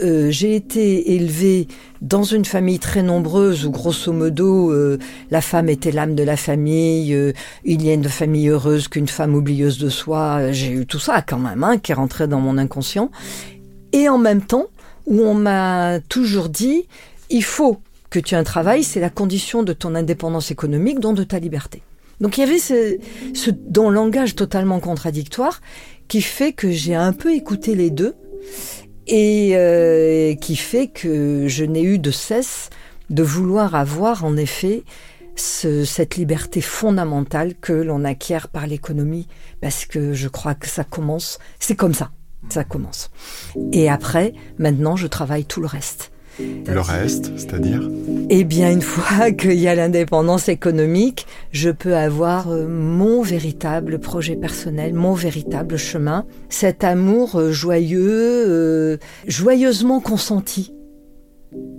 Euh, 0.00 0.30
j'ai 0.30 0.54
été 0.54 1.16
élevée 1.16 1.66
dans 2.02 2.22
une 2.22 2.44
famille 2.44 2.78
très 2.78 3.02
nombreuse 3.02 3.66
où 3.66 3.72
grosso 3.72 4.12
modo 4.12 4.70
euh, 4.70 4.96
la 5.32 5.40
femme 5.40 5.68
était 5.68 5.90
l'âme 5.90 6.14
de 6.14 6.22
la 6.22 6.36
famille, 6.36 7.12
euh, 7.14 7.32
il 7.64 7.84
y 7.84 7.90
a 7.90 7.94
une 7.94 8.04
famille 8.04 8.48
heureuse 8.48 8.86
qu'une 8.86 9.08
femme 9.08 9.34
oublieuse 9.34 9.78
de 9.78 9.88
soi, 9.88 10.52
j'ai 10.52 10.70
eu 10.70 10.86
tout 10.86 11.00
ça 11.00 11.20
quand 11.20 11.40
même 11.40 11.64
hein, 11.64 11.78
qui 11.78 11.90
est 11.90 11.96
rentré 11.96 12.28
dans 12.28 12.38
mon 12.38 12.58
inconscient. 12.58 13.10
Et 13.92 14.08
en 14.08 14.18
même 14.18 14.42
temps 14.42 14.66
où 15.08 15.22
on 15.22 15.34
m'a 15.34 15.98
toujours 16.08 16.48
dit 16.48 16.86
il 17.30 17.42
faut 17.42 17.78
que 18.10 18.18
tu 18.18 18.34
aies 18.34 18.38
un 18.38 18.44
travail, 18.44 18.84
c'est 18.84 19.00
la 19.00 19.10
condition 19.10 19.62
de 19.62 19.72
ton 19.72 19.94
indépendance 19.94 20.50
économique, 20.50 21.00
dont 21.00 21.12
de 21.12 21.24
ta 21.24 21.38
liberté. 21.38 21.82
Donc 22.20 22.38
il 22.38 22.40
y 22.40 22.44
avait 22.44 22.58
ce, 22.58 22.96
ce 23.34 23.50
dans 23.50 23.90
langage 23.90 24.34
totalement 24.34 24.80
contradictoire 24.80 25.60
qui 26.08 26.22
fait 26.22 26.52
que 26.52 26.70
j'ai 26.70 26.94
un 26.94 27.12
peu 27.12 27.34
écouté 27.34 27.74
les 27.74 27.90
deux 27.90 28.14
et 29.06 29.52
euh, 29.54 30.34
qui 30.34 30.56
fait 30.56 30.88
que 30.88 31.46
je 31.48 31.64
n'ai 31.64 31.82
eu 31.82 31.98
de 31.98 32.10
cesse 32.10 32.70
de 33.10 33.22
vouloir 33.22 33.74
avoir 33.74 34.24
en 34.24 34.36
effet 34.36 34.82
ce, 35.36 35.84
cette 35.84 36.16
liberté 36.16 36.60
fondamentale 36.60 37.54
que 37.54 37.72
l'on 37.72 38.04
acquiert 38.04 38.48
par 38.48 38.66
l'économie, 38.66 39.28
parce 39.60 39.86
que 39.86 40.12
je 40.12 40.28
crois 40.28 40.54
que 40.54 40.66
ça 40.66 40.84
commence, 40.84 41.38
c'est 41.58 41.76
comme 41.76 41.94
ça, 41.94 42.10
ça 42.48 42.64
commence. 42.64 43.10
Et 43.72 43.88
après, 43.88 44.32
maintenant, 44.58 44.96
je 44.96 45.06
travaille 45.06 45.44
tout 45.44 45.60
le 45.60 45.66
reste. 45.66 46.10
Le 46.40 46.80
reste, 46.80 47.32
c'est-à-dire 47.36 47.90
Eh 48.30 48.44
bien, 48.44 48.70
une 48.70 48.82
fois 48.94 49.32
qu'il 49.32 49.58
y 49.58 49.66
a 49.66 49.74
l'indépendance 49.74 50.48
économique, 50.48 51.26
je 51.50 51.70
peux 51.70 51.96
avoir 51.96 52.50
euh, 52.50 52.68
mon 52.68 53.22
véritable 53.22 53.98
projet 53.98 54.36
personnel, 54.36 54.94
mon 54.94 55.14
véritable 55.14 55.76
chemin, 55.76 56.26
cet 56.48 56.84
amour 56.84 57.36
euh, 57.36 57.50
joyeux, 57.50 58.44
euh, 58.48 58.98
joyeusement 59.26 60.00
consenti, 60.00 60.72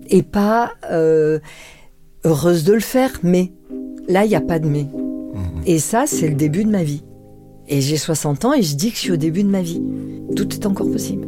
et 0.10 0.24
pas 0.24 0.74
euh, 0.92 1.40
heureuse 2.26 2.64
de 2.64 2.74
le 2.74 2.80
faire, 2.80 3.12
mais 3.24 3.54
là, 4.08 4.26
il 4.26 4.30
n'y 4.30 4.36
a 4.36 4.42
pas 4.42 4.60
de 4.60 4.68
mais. 4.68 4.84
Mhm. 4.84 5.62
Et 5.66 5.80
ça, 5.80 6.06
c'est 6.06 6.28
le 6.28 6.36
début 6.36 6.66
de 6.66 6.72
ma 6.72 6.84
vie. 6.84 7.04
Et 7.72 7.82
j'ai 7.82 7.98
60 7.98 8.46
ans 8.46 8.54
et 8.54 8.64
je 8.64 8.76
dis 8.76 8.90
que 8.90 8.96
je 8.96 9.02
suis 9.02 9.12
au 9.12 9.18
début 9.18 9.44
de 9.44 9.50
ma 9.50 9.62
vie. 9.62 9.82
Tout 10.36 10.52
est 10.54 10.66
encore 10.66 10.90
possible. 10.92 11.28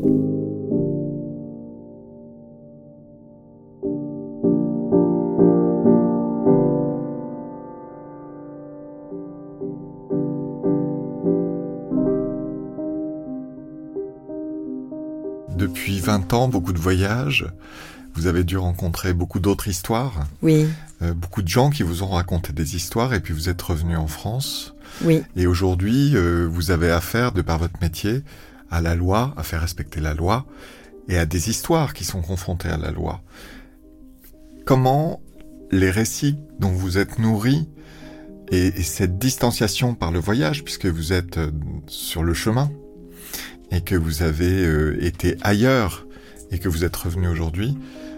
Depuis 15.55 15.99
20 15.99 16.33
ans, 16.33 16.47
beaucoup 16.47 16.73
de 16.73 16.79
voyages. 16.79 17.45
Vous 18.15 18.25
avez 18.25 18.43
dû 18.43 18.57
rencontrer 18.57 19.13
beaucoup 19.13 19.39
d'autres 19.39 19.67
histoires, 19.67 20.25
Oui, 20.41 20.67
euh, 21.03 21.13
beaucoup 21.13 21.43
de 21.43 21.47
gens 21.47 21.69
qui 21.69 21.83
vous 21.83 22.01
ont 22.01 22.09
raconté 22.09 22.51
des 22.51 22.75
histoires, 22.75 23.13
et 23.13 23.19
puis 23.19 23.33
vous 23.33 23.47
êtes 23.47 23.61
revenu 23.61 23.95
en 23.95 24.07
France. 24.07 24.73
Oui, 25.03 25.23
Et 25.35 25.47
aujourd'hui, 25.47 26.15
euh, 26.15 26.47
vous 26.49 26.71
avez 26.71 26.91
affaire, 26.91 27.31
de 27.31 27.41
par 27.41 27.57
votre 27.57 27.79
métier, 27.81 28.23
à 28.69 28.81
la 28.81 28.95
loi, 28.95 29.33
à 29.37 29.43
faire 29.43 29.61
respecter 29.61 29.99
la 29.99 30.13
loi, 30.13 30.45
et 31.07 31.17
à 31.17 31.25
des 31.25 31.49
histoires 31.49 31.93
qui 31.93 32.05
sont 32.05 32.21
confrontées 32.21 32.69
à 32.69 32.77
la 32.77 32.91
loi. 32.91 33.21
Comment 34.65 35.21
les 35.71 35.89
récits 35.89 36.37
dont 36.59 36.69
vous 36.69 36.97
êtes 36.97 37.19
nourris 37.19 37.67
et, 38.51 38.67
et 38.67 38.83
cette 38.83 39.17
distanciation 39.17 39.95
par 39.95 40.11
le 40.11 40.19
voyage, 40.19 40.63
puisque 40.63 40.85
vous 40.85 41.13
êtes 41.13 41.37
euh, 41.37 41.51
sur 41.87 42.23
le 42.23 42.33
chemin 42.33 42.71
et 43.71 43.81
que 43.81 43.95
vous 43.95 44.21
avez 44.21 44.65
euh, 44.65 45.03
été 45.03 45.37
ailleurs 45.41 46.05
et 46.51 46.59
que 46.59 46.69
vous 46.69 46.83
êtes 46.83 46.95
revenu 46.95 47.27
aujourd'hui, 47.27 47.77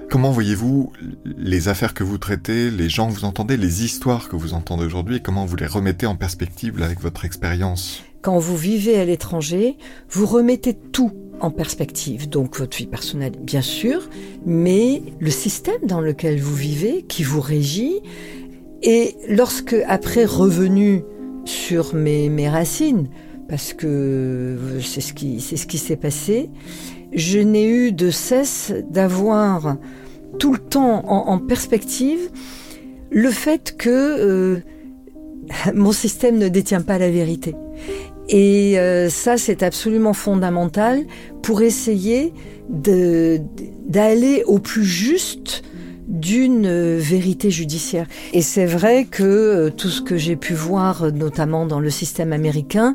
comment 0.09 0.31
voyez-vous 0.31 0.91
les 1.25 1.67
affaires 1.67 1.93
que 1.93 2.03
vous 2.03 2.17
traitez, 2.17 2.69
les 2.69 2.89
gens 2.89 3.09
que 3.09 3.13
vous 3.13 3.25
entendez, 3.25 3.57
les 3.57 3.83
histoires 3.83 4.29
que 4.29 4.35
vous 4.35 4.53
entendez 4.53 4.85
aujourd'hui 4.85 5.17
et 5.17 5.19
comment 5.19 5.45
vous 5.45 5.55
les 5.55 5.65
remettez 5.65 6.05
en 6.05 6.15
perspective 6.15 6.81
avec 6.81 6.99
votre 7.01 7.25
expérience? 7.25 8.03
Quand 8.21 8.39
vous 8.39 8.55
vivez 8.55 8.99
à 8.99 9.05
l'étranger, 9.05 9.77
vous 10.09 10.25
remettez 10.25 10.73
tout 10.73 11.11
en 11.41 11.51
perspective. 11.51 12.29
Donc 12.29 12.57
votre 12.57 12.77
vie 12.77 12.87
personnelle, 12.87 13.33
bien 13.39 13.61
sûr, 13.61 14.09
mais 14.45 15.01
le 15.19 15.29
système 15.29 15.85
dans 15.85 15.99
lequel 15.99 16.39
vous 16.39 16.55
vivez, 16.55 17.03
qui 17.03 17.23
vous 17.23 17.41
régit. 17.41 17.99
Et 18.81 19.15
lorsque, 19.27 19.75
après 19.87 20.25
revenu 20.25 21.03
sur 21.45 21.95
mes, 21.95 22.49
racines, 22.49 23.09
parce 23.49 23.73
que 23.73 24.57
c'est 24.81 25.01
ce 25.01 25.13
qui 25.13 25.77
s'est 25.77 25.97
passé, 25.97 26.49
je 27.15 27.39
n'ai 27.39 27.65
eu 27.65 27.91
de 27.91 28.09
cesse 28.09 28.73
d'avoir 28.89 29.77
tout 30.39 30.53
le 30.53 30.59
temps 30.59 31.05
en, 31.07 31.37
perspective 31.37 32.29
le 33.11 33.29
fait 33.29 33.75
que 33.77 33.89
euh, 33.89 34.59
mon 35.73 35.91
système 35.91 36.37
ne 36.37 36.47
détient 36.47 36.81
pas 36.81 36.97
la 36.97 37.11
vérité. 37.11 37.55
Et 38.29 38.79
euh, 38.79 39.09
ça, 39.09 39.37
c'est 39.37 39.63
absolument 39.63 40.13
fondamental 40.13 41.05
pour 41.41 41.61
essayer 41.61 42.33
d'aller 42.69 44.43
au 44.45 44.59
plus 44.59 44.85
juste 44.85 45.63
d'une 46.07 46.97
vérité 46.97 47.51
judiciaire. 47.51 48.07
Et 48.33 48.41
c'est 48.41 48.65
vrai 48.65 49.05
que 49.05 49.23
euh, 49.23 49.69
tout 49.69 49.89
ce 49.89 50.01
que 50.01 50.17
j'ai 50.17 50.35
pu 50.35 50.53
voir, 50.53 51.11
notamment 51.11 51.65
dans 51.65 51.79
le 51.79 51.89
système 51.89 52.33
américain, 52.33 52.93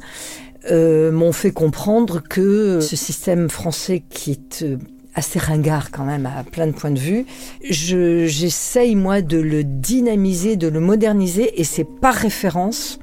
euh, 0.70 1.12
m'ont 1.12 1.32
fait 1.32 1.52
comprendre 1.52 2.20
que 2.20 2.80
ce 2.80 2.96
système 2.96 3.48
français 3.48 4.02
qui 4.10 4.32
est 4.32 4.62
euh, 4.62 4.76
assez 5.14 5.38
ringard 5.38 5.90
quand 5.92 6.04
même 6.04 6.26
à 6.26 6.42
plein 6.42 6.66
de 6.66 6.72
points 6.72 6.90
de 6.90 6.98
vue. 6.98 7.26
J'essaye 7.62 8.96
moi 8.96 9.22
de 9.22 9.38
le 9.38 9.62
dynamiser, 9.62 10.56
de 10.56 10.66
le 10.68 10.80
moderniser 10.80 11.60
et 11.60 11.64
c'est 11.64 11.84
par 11.84 12.14
référence 12.14 12.98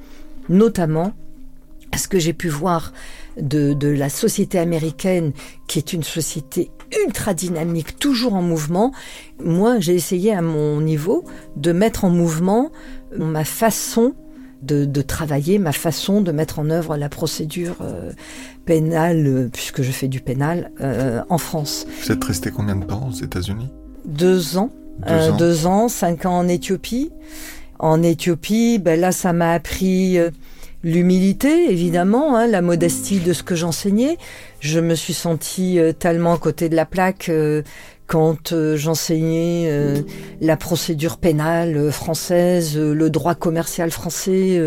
notamment 0.48 1.12
à 1.92 1.98
ce 1.98 2.08
que 2.08 2.18
j'ai 2.18 2.34
pu 2.34 2.48
voir 2.48 2.92
de, 3.40 3.72
de, 3.72 3.88
la 3.88 4.08
société 4.08 4.58
américaine 4.58 5.32
qui 5.66 5.78
est 5.78 5.92
une 5.92 6.02
société 6.02 6.70
ultra 7.04 7.34
dynamique, 7.34 7.98
toujours 7.98 8.34
en 8.34 8.42
mouvement. 8.42 8.92
Moi, 9.42 9.80
j'ai 9.80 9.94
essayé 9.94 10.34
à 10.34 10.42
mon 10.42 10.80
niveau 10.80 11.24
de 11.56 11.72
mettre 11.72 12.04
en 12.04 12.10
mouvement 12.10 12.70
ma 13.16 13.44
façon 13.44 14.14
de, 14.66 15.02
travailler, 15.02 15.58
ma 15.58 15.72
façon 15.72 16.20
de 16.20 16.32
mettre 16.32 16.58
en 16.58 16.70
œuvre 16.70 16.96
la 16.96 17.08
procédure 17.08 17.76
euh, 17.80 18.12
pénale, 18.64 19.26
euh, 19.26 19.48
puisque 19.52 19.82
je 19.82 19.90
fais 19.90 20.08
du 20.08 20.20
pénal, 20.20 20.70
euh, 20.80 21.22
en 21.28 21.38
France. 21.38 21.86
Vous 22.02 22.12
êtes 22.12 22.24
resté 22.24 22.50
combien 22.50 22.76
de 22.76 22.84
temps 22.84 23.08
aux 23.08 23.14
États-Unis? 23.14 23.70
Deux 24.04 24.56
ans. 24.56 24.70
Deux 25.38 25.66
ans. 25.66 25.88
cinq 25.88 26.26
ans 26.26 26.38
en 26.38 26.48
Éthiopie. 26.48 27.10
En 27.78 28.02
Éthiopie, 28.02 28.78
ben 28.78 28.98
là, 28.98 29.12
ça 29.12 29.32
m'a 29.32 29.52
appris 29.52 30.18
l'humilité, 30.82 31.70
évidemment, 31.70 32.36
hein, 32.36 32.46
la 32.46 32.62
modestie 32.62 33.20
de 33.20 33.34
ce 33.34 33.42
que 33.42 33.54
j'enseignais. 33.54 34.16
Je 34.60 34.80
me 34.80 34.94
suis 34.94 35.12
sentie 35.12 35.78
tellement 35.98 36.32
à 36.32 36.38
côté 36.38 36.70
de 36.70 36.76
la 36.76 36.86
plaque 36.86 37.30
quand 38.06 38.52
euh, 38.52 38.76
j'enseignais 38.76 39.66
euh, 39.68 40.02
la 40.40 40.56
procédure 40.56 41.18
pénale 41.18 41.76
euh, 41.76 41.90
française, 41.90 42.78
le 42.78 43.10
droit 43.10 43.34
commercial 43.34 43.90
français 43.90 44.60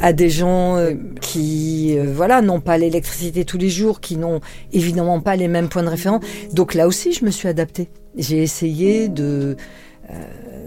à 0.00 0.12
des 0.12 0.30
gens 0.30 0.76
qui 1.20 1.96
voilà 1.98 2.42
n'ont 2.42 2.60
pas 2.60 2.78
l'électricité 2.78 3.44
tous 3.44 3.58
les 3.58 3.68
jours, 3.68 4.00
qui 4.00 4.16
n'ont 4.16 4.40
évidemment 4.72 5.20
pas 5.20 5.36
les 5.36 5.48
mêmes 5.48 5.68
points 5.68 5.82
de 5.82 5.88
référence. 5.88 6.24
Donc 6.52 6.74
là 6.74 6.86
aussi, 6.86 7.12
je 7.12 7.24
me 7.24 7.30
suis 7.30 7.48
adaptée. 7.48 7.88
J'ai 8.16 8.42
essayé 8.42 9.08
de 9.08 9.56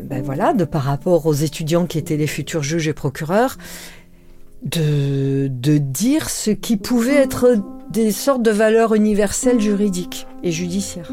ben 0.04 0.22
voilà, 0.24 0.54
de 0.54 0.66
par 0.66 0.84
rapport 0.84 1.26
aux 1.26 1.34
étudiants 1.34 1.86
qui 1.86 1.98
étaient 1.98 2.18
les 2.18 2.28
futurs 2.28 2.64
juges 2.64 2.88
et 2.88 2.94
procureurs, 2.94 3.58
de 4.64 5.50
dire 5.78 6.30
ce 6.30 6.52
qui 6.52 6.78
pouvait 6.78 7.16
être 7.16 7.58
des 7.92 8.12
sortes 8.12 8.44
de 8.44 8.52
valeurs 8.52 8.94
universelles 8.94 9.60
juridiques 9.60 10.28
et 10.44 10.52
judiciaires. 10.52 11.12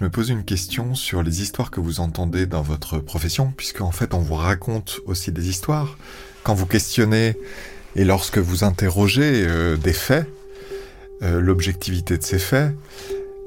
Je 0.00 0.06
me 0.06 0.10
pose 0.10 0.30
une 0.30 0.44
question 0.44 0.94
sur 0.94 1.22
les 1.22 1.42
histoires 1.42 1.70
que 1.70 1.78
vous 1.78 2.00
entendez 2.00 2.46
dans 2.46 2.62
votre 2.62 3.00
profession, 3.00 3.52
puisque 3.54 3.82
en 3.82 3.90
fait 3.90 4.14
on 4.14 4.20
vous 4.20 4.34
raconte 4.34 5.00
aussi 5.04 5.30
des 5.30 5.50
histoires. 5.50 5.98
Quand 6.42 6.54
vous 6.54 6.64
questionnez 6.64 7.36
et 7.96 8.06
lorsque 8.06 8.38
vous 8.38 8.64
interrogez 8.64 9.44
euh, 9.46 9.76
des 9.76 9.92
faits, 9.92 10.26
euh, 11.20 11.38
l'objectivité 11.38 12.16
de 12.16 12.22
ces 12.22 12.38
faits, 12.38 12.72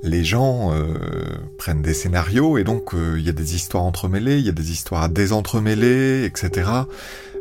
les 0.04 0.24
gens 0.24 0.72
euh, 0.72 0.94
prennent 1.58 1.82
des 1.82 1.96
scénarios 1.96 2.60
et 2.60 2.64
donc 2.64 2.92
il 2.94 3.24
y 3.24 3.30
a 3.30 3.34
des 3.34 3.56
histoires 3.56 3.84
entremêlées, 3.84 4.38
il 4.38 4.46
y 4.46 4.50
a 4.50 4.54
des 4.54 4.72
histoires 4.72 5.02
à 5.02 5.08
désentremêler, 5.08 6.24
etc. 6.24 6.70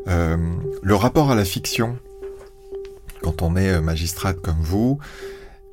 le 0.06 0.94
rapport 0.94 1.30
à 1.30 1.34
la 1.34 1.44
fiction, 1.44 1.98
quand 3.20 3.42
on 3.42 3.56
est 3.56 3.78
magistrate 3.82 4.40
comme 4.40 4.62
vous, 4.62 5.00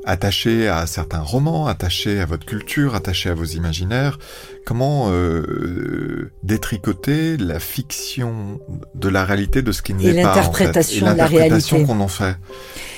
attaché 0.05 0.67
à 0.67 0.85
certains 0.87 1.21
romans, 1.21 1.67
attaché 1.67 2.19
à 2.19 2.25
votre 2.25 2.45
culture, 2.45 2.95
attaché 2.95 3.29
à 3.29 3.33
vos 3.33 3.45
imaginaires, 3.45 4.19
comment 4.65 5.07
euh, 5.09 6.31
détricoter 6.43 7.37
la 7.37 7.59
fiction 7.59 8.59
de 8.95 9.09
la 9.09 9.25
réalité 9.25 9.61
de 9.61 9.71
ce 9.71 9.81
qui 9.81 9.93
n'est 9.93 10.13
pas 10.21 10.35
l'interprétation 10.35 11.05
en 11.05 11.09
fait. 11.09 11.13
de 11.13 11.17
la 11.17 11.25
réalité 11.27 11.83
qu'on 11.83 11.99
en 11.99 12.07
fait. 12.07 12.35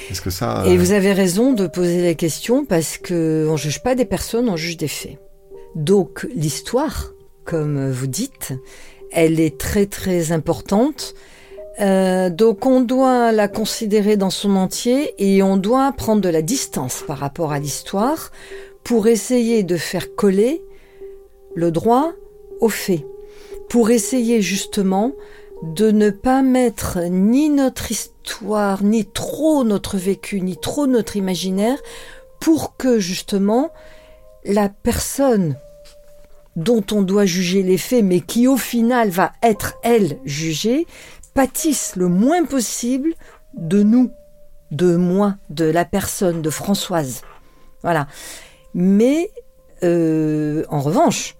Est-ce 0.09 0.21
que 0.21 0.29
ça 0.29 0.63
Et 0.65 0.77
vous 0.77 0.91
avez 0.91 1.13
raison 1.13 1.53
de 1.53 1.67
poser 1.67 2.03
la 2.03 2.13
question 2.13 2.65
parce 2.65 2.97
que 2.97 3.47
on 3.49 3.57
juge 3.57 3.81
pas 3.81 3.95
des 3.95 4.05
personnes, 4.05 4.49
on 4.49 4.57
juge 4.57 4.77
des 4.77 4.87
faits. 4.87 5.17
Donc 5.75 6.27
l'histoire, 6.35 7.11
comme 7.45 7.89
vous 7.89 8.07
dites, 8.07 8.53
elle 9.11 9.39
est 9.39 9.57
très 9.57 9.85
très 9.85 10.31
importante 10.31 11.13
euh, 11.79 12.29
donc 12.29 12.65
on 12.65 12.81
doit 12.81 13.31
la 13.31 13.47
considérer 13.47 14.17
dans 14.17 14.29
son 14.29 14.55
entier 14.55 15.13
et 15.17 15.41
on 15.41 15.57
doit 15.57 15.91
prendre 15.93 16.21
de 16.21 16.29
la 16.29 16.41
distance 16.41 17.03
par 17.07 17.17
rapport 17.17 17.51
à 17.53 17.59
l'histoire 17.59 18.31
pour 18.83 19.07
essayer 19.07 19.63
de 19.63 19.77
faire 19.77 20.15
coller 20.15 20.61
le 21.55 21.71
droit 21.71 22.11
au 22.59 22.69
fait, 22.69 23.05
pour 23.69 23.89
essayer 23.89 24.41
justement 24.41 25.13
de 25.63 25.91
ne 25.91 26.09
pas 26.09 26.41
mettre 26.41 26.99
ni 27.09 27.49
notre 27.49 27.91
histoire, 27.91 28.83
ni 28.83 29.05
trop 29.05 29.63
notre 29.63 29.97
vécu, 29.97 30.41
ni 30.41 30.57
trop 30.57 30.87
notre 30.87 31.15
imaginaire, 31.15 31.77
pour 32.39 32.75
que 32.75 32.99
justement 32.99 33.69
la 34.43 34.69
personne 34.69 35.55
dont 36.55 36.83
on 36.91 37.01
doit 37.03 37.25
juger 37.25 37.63
les 37.63 37.77
faits, 37.77 38.03
mais 38.03 38.19
qui 38.19 38.47
au 38.47 38.57
final 38.57 39.09
va 39.09 39.31
être, 39.43 39.75
elle, 39.83 40.17
jugée, 40.25 40.85
pâtissent 41.33 41.95
le 41.95 42.07
moins 42.07 42.45
possible 42.45 43.13
de 43.53 43.83
nous, 43.83 44.11
de 44.71 44.95
moi, 44.95 45.35
de 45.49 45.65
la 45.65 45.85
personne, 45.85 46.41
de 46.41 46.49
Françoise. 46.49 47.21
Voilà. 47.83 48.07
Mais 48.73 49.31
euh, 49.83 50.63
en 50.69 50.79
revanche, 50.79 51.35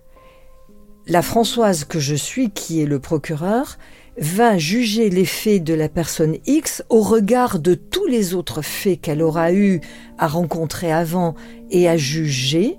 la 1.07 1.21
Françoise 1.21 1.83
que 1.85 1.99
je 1.99 2.15
suis, 2.15 2.51
qui 2.51 2.81
est 2.81 2.85
le 2.85 2.99
procureur, 2.99 3.77
va 4.17 4.57
juger 4.57 5.09
les 5.09 5.25
faits 5.25 5.63
de 5.63 5.73
la 5.73 5.89
personne 5.89 6.37
X 6.45 6.83
au 6.89 7.01
regard 7.01 7.59
de 7.59 7.75
tous 7.75 8.05
les 8.07 8.33
autres 8.33 8.61
faits 8.61 8.99
qu'elle 9.01 9.21
aura 9.21 9.53
eu 9.53 9.81
à 10.17 10.27
rencontrer 10.27 10.91
avant 10.91 11.35
et 11.69 11.87
à 11.87 11.97
juger 11.97 12.77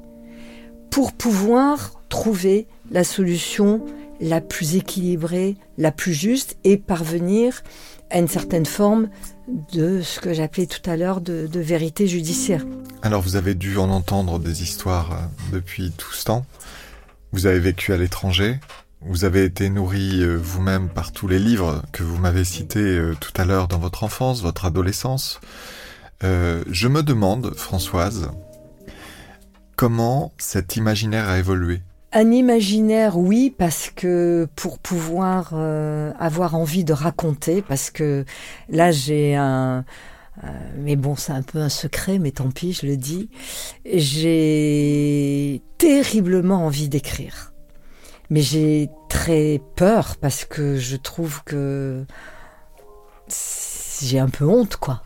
pour 0.91 1.13
pouvoir 1.13 2.03
trouver 2.11 2.67
la 2.91 3.03
solution 3.03 3.83
la 4.23 4.41
plus 4.41 4.77
équilibrée, 4.77 5.57
la 5.79 5.91
plus 5.91 6.15
juste 6.15 6.57
et 6.65 6.77
parvenir 6.77 7.63
à 8.11 8.19
une 8.19 8.29
certaine 8.29 8.67
forme 8.67 9.09
de 9.73 10.01
ce 10.01 10.21
que 10.21 10.33
j'appelais 10.33 10.67
tout 10.67 10.89
à 10.89 10.97
l'heure 10.97 11.21
de, 11.21 11.49
vérité 11.55 12.07
judiciaire. 12.07 12.65
Alors 13.03 13.21
vous 13.21 13.35
avez 13.37 13.55
dû 13.55 13.77
en 13.79 13.91
entendre 13.91 14.39
des 14.39 14.63
histoires 14.63 15.13
euh, 15.13 15.17
depuis 15.53 15.91
tout 15.91 16.13
ce 16.13 16.25
temps. 16.25 16.47
Vous 17.33 17.47
avez 17.47 17.59
vécu 17.59 17.93
à 17.93 17.97
l'étranger. 17.97 18.61
Vous 19.01 19.25
avez 19.25 19.45
été 19.45 19.69
nourri 19.71 20.23
euh, 20.23 20.37
vous-même 20.37 20.89
par 20.89 21.11
tous 21.11 21.27
les 21.27 21.41
livres 21.41 21.83
que 21.91 22.05
vous 22.05 22.19
m'avez 22.19 22.45
cités 22.45 22.79
euh, 22.79 23.17
tout 23.19 23.33
à 23.37 23.45
l'heure 23.45 23.67
dans 23.67 23.79
votre 23.79 24.05
enfance, 24.05 24.41
votre 24.41 24.67
adolescence. 24.67 25.41
je 26.23 26.87
me 26.87 27.03
demande, 27.03 27.53
Françoise, 27.57 28.31
comment 29.75 30.33
cet 30.39 30.77
imaginaire 30.77 31.29
a 31.29 31.41
évolué? 31.41 31.83
Un 32.13 32.31
imaginaire, 32.31 33.19
oui, 33.19 33.55
parce 33.57 33.91
que 33.91 34.47
pour 34.55 34.79
pouvoir 34.79 35.53
euh, 35.55 36.13
avoir 36.19 36.55
envie 36.55 36.85
de 36.85 36.93
raconter, 36.93 37.63
parce 37.63 37.91
que 37.91 38.25
là 38.69 38.91
j'ai 38.91 39.35
un, 39.35 39.85
euh, 40.45 40.49
mais 40.77 40.97
bon, 40.97 41.15
c'est 41.17 41.33
un 41.33 41.43
peu 41.43 41.59
un 41.59 41.69
secret, 41.69 42.19
mais 42.19 42.31
tant 42.33 42.51
pis, 42.51 42.73
je 42.73 42.87
le 42.87 42.97
dis. 42.97 43.29
J'ai 43.85 45.63
terriblement 45.79 46.67
envie 46.67 46.89
d'écrire, 46.89 47.53
mais 48.31 48.41
j'ai 48.41 48.89
très 49.09 49.61
peur 49.77 50.17
parce 50.21 50.45
que 50.45 50.77
je 50.77 50.97
trouve 50.97 51.43
que 51.45 52.05
j'ai 54.03 54.19
un 54.19 54.29
peu 54.29 54.47
honte, 54.47 54.77
quoi. 54.77 55.03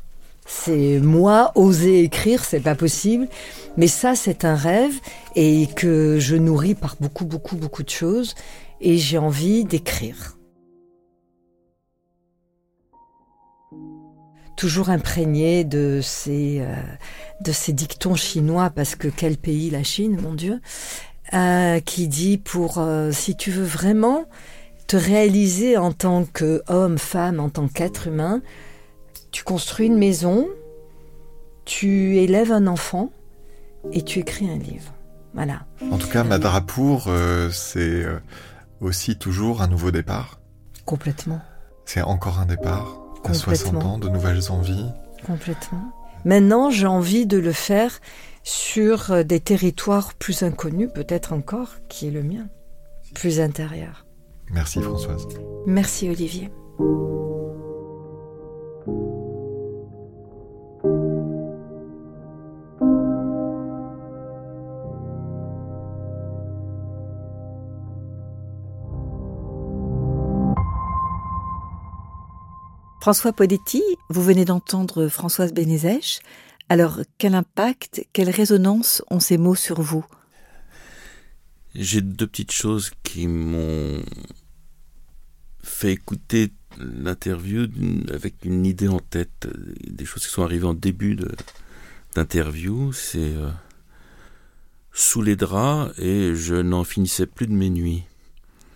C'est 0.47 1.01
moi 1.01 1.51
oser 1.57 2.05
écrire, 2.05 2.45
c'est 2.45 2.61
pas 2.61 2.77
possible. 2.77 3.29
Mais 3.77 3.89
ça, 3.89 4.15
c'est 4.15 4.45
un 4.45 4.55
rêve 4.55 4.95
et 5.35 5.67
que 5.75 6.19
je 6.21 6.37
nourris 6.37 6.77
par 6.77 6.97
beaucoup, 7.01 7.25
beaucoup, 7.25 7.57
beaucoup 7.57 7.83
de 7.83 7.91
choses. 7.91 8.35
Et 8.81 8.97
j'ai 8.97 9.19
envie 9.19 9.65
d'écrire. 9.65 10.39
Toujours 14.57 14.89
imprégné 14.89 15.65
de 15.65 16.01
ces, 16.03 16.61
euh, 16.61 16.75
de 17.43 17.53
ces 17.53 17.73
dictons 17.73 18.15
chinois, 18.15 18.71
parce 18.71 18.95
que 18.95 19.09
quel 19.09 19.37
pays 19.37 19.69
la 19.69 19.83
Chine, 19.83 20.19
mon 20.21 20.33
Dieu, 20.33 20.61
euh, 21.35 21.81
qui 21.81 22.09
dit 22.09 22.39
pour, 22.39 22.79
euh, 22.79 23.11
si 23.13 23.37
tu 23.37 23.51
veux 23.51 23.65
vraiment 23.65 24.25
te 24.87 24.97
réaliser 24.97 25.77
en 25.77 25.93
tant 25.93 26.25
qu'homme, 26.25 26.97
femme, 26.97 27.41
en 27.41 27.51
tant 27.51 27.69
qu'être 27.69 28.07
humain, 28.07 28.41
tu 29.31 29.45
construis 29.45 29.87
une 29.87 29.99
maison, 29.99 30.49
tu 31.65 32.19
élèves 32.19 32.53
un 32.53 32.67
enfant 32.67 33.11
et 33.93 34.03
tu 34.03 34.21
écris 34.21 34.49
un 34.49 34.59
livre. 34.59 34.93
Voilà. 35.35 35.67
En 35.91 35.99
tout 35.99 36.09
cas, 36.09 36.25
Madrapour, 36.25 37.05
euh, 37.09 37.51
c'est 37.51 38.05
euh, 38.05 38.19
aussi 38.81 39.19
toujours 39.19 39.61
un 39.63 39.69
nouveau 39.69 39.91
départ. 39.91 40.41
Complètement. 40.87 41.41
C'est 41.85 42.03
encore 42.03 42.41
un 42.41 42.47
départ. 42.47 42.99
À 43.25 43.35
60 43.35 43.83
ans, 43.83 43.99
de 43.99 44.09
nouvelles 44.09 44.51
envies. 44.51 44.87
Complètement. 45.27 45.93
Maintenant, 46.25 46.71
j'ai 46.71 46.87
envie 46.87 47.27
de 47.27 47.39
le 47.39 47.53
faire 47.53 48.01
sur 48.45 49.11
euh, 49.11 49.23
des 49.25 49.41
territoires 49.41 50.15
plus 50.15 50.43
inconnus, 50.43 50.89
peut-être 50.95 51.33
encore, 51.33 51.75
qui 51.89 52.09
est 52.09 52.13
le 52.13 52.23
mien, 52.23 52.47
plus 53.15 53.41
intérieur. 53.41 54.07
Merci 54.53 54.81
Françoise. 54.81 55.27
Merci 55.67 56.09
Olivier. 56.09 56.51
François 73.07 73.33
Podetti, 73.33 73.85
vous 74.09 74.21
venez 74.21 74.45
d'entendre 74.45 75.07
Françoise 75.07 75.53
Bénézèche. 75.53 76.19
Alors, 76.69 77.03
quel 77.19 77.37
impact, 77.37 78.05
quelle 78.13 78.31
résonance 78.31 79.01
ont 79.13 79.21
ces 79.21 79.39
mots 79.39 79.55
sur 79.55 79.81
vous? 79.81 80.05
J'ai 81.77 82.01
deux 82.01 82.27
petites 82.27 82.51
choses 82.51 82.91
qui 83.05 83.29
m'ont 83.29 84.03
fait 85.63 85.93
écouter 85.93 86.51
l'interview 86.79 87.69
avec 88.13 88.45
une 88.45 88.67
idée 88.67 88.89
en 88.89 88.99
tête. 88.99 89.47
Des 89.87 90.05
choses 90.05 90.27
qui 90.27 90.33
sont 90.33 90.43
arrivées 90.43 90.67
en 90.67 90.75
début 90.75 91.17
d'interview. 92.17 92.93
C'est 92.93 93.37
euh, 93.37 93.51
sous 94.91 95.23
les 95.23 95.37
draps 95.37 95.97
et 95.97 96.35
je 96.35 96.57
n'en 96.57 96.83
finissais 96.83 97.27
plus 97.27 97.47
de 97.47 97.55
mes 97.55 97.71
nuits. 97.71 98.03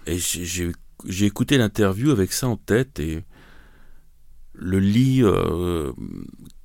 Et 0.06 0.18
j'ai 0.18 1.26
écouté 1.26 1.58
l'interview 1.58 2.12
avec 2.12 2.32
ça 2.32 2.46
en 2.46 2.56
tête 2.56 3.00
et 3.00 3.24
le 4.54 4.78
lit 4.78 5.22
euh, 5.22 5.92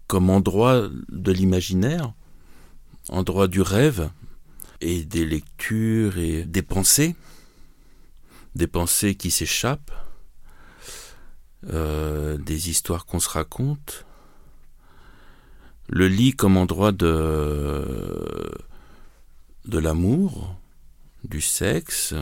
comme 0.08 0.30
endroit 0.30 0.89
de 1.10 1.32
l'imaginaire, 1.32 2.13
endroit 3.10 3.48
du 3.48 3.62
rêve, 3.62 4.10
et 4.82 5.04
des 5.04 5.26
lectures 5.26 6.17
et 6.17 6.45
des 6.45 6.62
pensées, 6.62 7.15
des 8.56 8.67
pensées 8.67 9.15
qui 9.15 9.32
s'échappent, 9.32 9.91
euh, 11.67 12.38
des 12.38 12.69
histoires 12.69 13.06
qu'on 13.06 13.19
se 13.19 13.30
raconte. 13.30 14.06
Le 15.88 16.08
lit 16.08 16.34
comme 16.34 16.58
endroit 16.58 16.91
de, 16.91 18.52
de 19.65 19.80
l'amour, 19.80 20.56
du 21.24 21.41
sexe, 21.41 22.13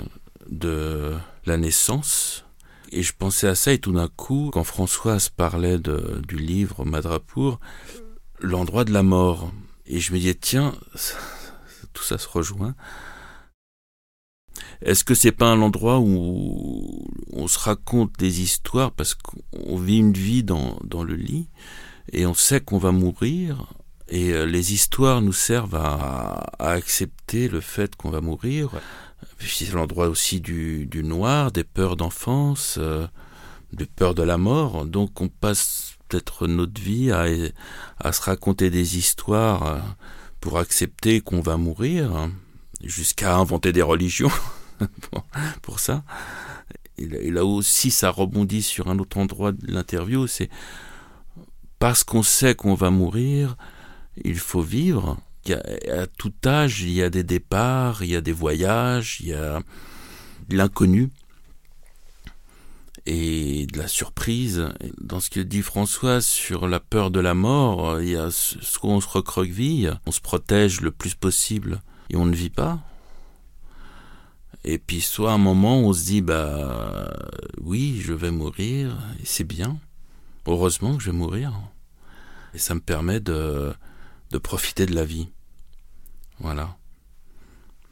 de 0.50 1.14
la 1.46 1.58
naissance, 1.58 2.46
et 2.94 3.02
je 3.02 3.14
pensais 3.18 3.48
à 3.48 3.56
ça 3.56 3.74
et 3.74 3.80
tout 3.80 3.92
d'un 3.92 4.08
coup, 4.08 4.52
quand 4.54 4.64
Françoise 4.64 5.30
parlait 5.30 5.80
du 5.80 6.38
livre 6.38 6.86
Madrapour, 6.86 7.60
l'endroit 8.40 8.86
de 8.86 8.94
la 8.94 9.04
mort. 9.04 9.52
Et 9.86 10.00
je 10.00 10.14
me 10.14 10.20
disais, 10.20 10.36
tiens, 10.36 10.76
tout 11.94 12.04
ça 12.04 12.18
se 12.18 12.28
rejoint. 12.28 12.76
Est-ce 14.82 15.04
que 15.04 15.16
c'est 15.16 15.32
pas 15.32 15.48
un 15.48 15.62
endroit 15.62 16.00
où 16.00 17.08
on 17.32 17.48
se 17.48 17.58
raconte 17.58 18.12
des 18.20 18.42
histoires 18.42 18.92
parce 18.92 19.16
qu'on 19.16 19.78
vit 19.78 19.98
une 19.98 20.14
vie 20.14 20.44
dans, 20.44 20.78
le 21.04 21.16
lit 21.16 21.50
et 22.12 22.26
on 22.26 22.34
sait 22.34 22.62
qu'on 22.62 22.78
va 22.78 22.92
mourir 22.92 23.74
et 24.10 24.34
euh, 24.34 24.46
les 24.46 24.74
histoires 24.74 25.22
nous 25.22 25.34
servent 25.34 25.76
à 25.76 26.44
accepter 26.60 27.48
le 27.48 27.62
fait 27.62 27.96
qu'on 27.96 28.10
va 28.10 28.20
mourir, 28.20 28.70
c'est 29.40 29.72
l'endroit 29.74 30.08
aussi 30.08 30.42
du, 30.42 30.88
noir, 31.04 31.52
des 31.52 31.64
peurs 31.64 31.96
d'enfance, 31.96 32.76
euh, 32.80 33.08
des 33.72 33.86
peurs 33.86 34.16
de 34.16 34.24
la 34.24 34.38
mort. 34.38 34.86
Donc 34.86 35.22
on 35.22 35.28
passe 35.28 35.98
peut-être 36.08 36.48
notre 36.48 36.82
vie 36.82 37.12
à, 37.12 38.12
se 38.12 38.22
raconter 38.22 38.70
des 38.70 38.98
histoires 38.98 39.68
euh, 39.68 39.80
pour 40.40 40.60
accepter 40.60 41.22
qu'on 41.22 41.42
va 41.42 41.58
mourir, 41.58 42.30
jusqu'à 42.84 43.36
inventer 43.36 43.72
des 43.72 43.82
religions 43.82 44.32
pour, 45.62 45.80
ça. 45.80 46.04
Et 46.98 47.32
là 47.32 47.46
aussi, 47.46 47.92
ça 47.92 48.10
rebondit 48.10 48.62
sur 48.62 48.90
un 48.90 49.00
autre 49.00 49.18
endroit 49.18 49.52
de 49.52 49.72
l'interview, 49.72 50.28
c'est 50.28 50.50
parce 51.80 52.04
qu'on 52.04 52.24
sait 52.24 52.56
qu'on 52.56 52.76
va 52.76 52.92
mourir, 52.92 53.58
il 54.24 54.38
faut 54.38 54.62
vivre 54.62 55.18
à 55.52 56.08
tout 56.18 56.34
âge, 56.46 56.82
il 56.82 56.92
y 56.92 57.04
a 57.04 57.10
des 57.10 57.24
départs, 57.24 58.04
il 58.04 58.10
y 58.10 58.16
a 58.16 58.22
des 58.22 58.32
voyages, 58.32 59.20
il 59.22 59.28
y 59.28 59.34
a 59.34 59.60
de 60.50 60.58
l'inconnu 60.58 61.10
et 63.06 63.66
de 63.68 63.78
la 63.78 63.88
surprise. 63.88 64.70
Dans 65.02 65.20
ce 65.20 65.30
que 65.30 65.40
dit 65.40 65.62
Françoise 65.62 66.26
sur 66.26 66.68
la 66.68 66.80
peur 66.80 67.12
de 67.12 67.20
la 67.20 67.34
mort, 67.34 68.02
il 68.02 68.10
y 68.10 68.16
a 68.16 68.32
ce 68.32 68.80
qu'on 68.80 69.02
se 69.02 69.08
recroqueville, 69.08 70.00
on 70.06 70.12
se 70.12 70.22
protège 70.22 70.82
le 70.82 70.92
plus 70.92 71.16
possible 71.16 71.82
et 72.10 72.16
on 72.16 72.26
ne 72.26 72.36
vit 72.36 72.50
pas. 72.50 72.80
Et 74.64 74.78
puis 74.78 75.02
soit 75.02 75.32
à 75.32 75.36
un 75.36 75.40
moment 75.40 75.80
on 75.80 75.92
se 75.92 76.06
dit 76.06 76.22
bah 76.22 77.12
oui 77.60 78.00
je 78.02 78.14
vais 78.14 78.32
mourir 78.32 78.98
et 79.22 79.26
c'est 79.26 79.44
bien, 79.44 79.78
heureusement 80.48 80.96
que 80.96 81.04
je 81.04 81.12
vais 81.12 81.18
mourir 81.18 81.52
et 82.54 82.60
ça 82.60 82.76
me 82.76 82.80
permet 82.80 83.20
de 83.20 83.74
de 84.34 84.38
profiter 84.40 84.86
de 84.86 84.96
la 84.96 85.06
vie. 85.06 85.30
Voilà. 86.40 86.76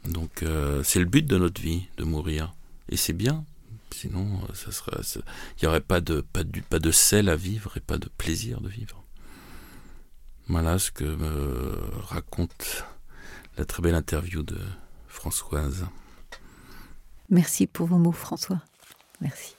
Donc 0.04 0.42
euh, 0.42 0.82
c'est 0.82 0.98
le 0.98 1.06
but 1.06 1.24
de 1.24 1.38
notre 1.38 1.62
vie, 1.62 1.86
de 1.96 2.04
mourir. 2.04 2.52
Et 2.88 2.96
c'est 2.96 3.12
bien. 3.12 3.44
Sinon, 3.92 4.40
euh, 4.42 4.54
ça 4.54 4.72
serait, 4.72 5.00
il 5.14 5.62
n'y 5.62 5.68
aurait 5.68 5.80
pas 5.80 6.00
de, 6.00 6.20
pas, 6.20 6.42
pas 6.68 6.80
de 6.80 6.90
sel 6.90 7.28
à 7.28 7.36
vivre 7.36 7.76
et 7.76 7.80
pas 7.80 7.98
de 7.98 8.08
plaisir 8.18 8.60
de 8.60 8.68
vivre. 8.68 9.02
Voilà 10.48 10.78
ce 10.78 10.90
que 10.90 11.04
me 11.04 11.78
raconte 12.08 12.84
la 13.56 13.64
très 13.64 13.80
belle 13.80 13.94
interview 13.94 14.42
de 14.42 14.58
Françoise. 15.06 15.86
Merci 17.30 17.68
pour 17.68 17.86
vos 17.86 17.98
mots, 17.98 18.12
François. 18.12 18.60
Merci. 19.20 19.54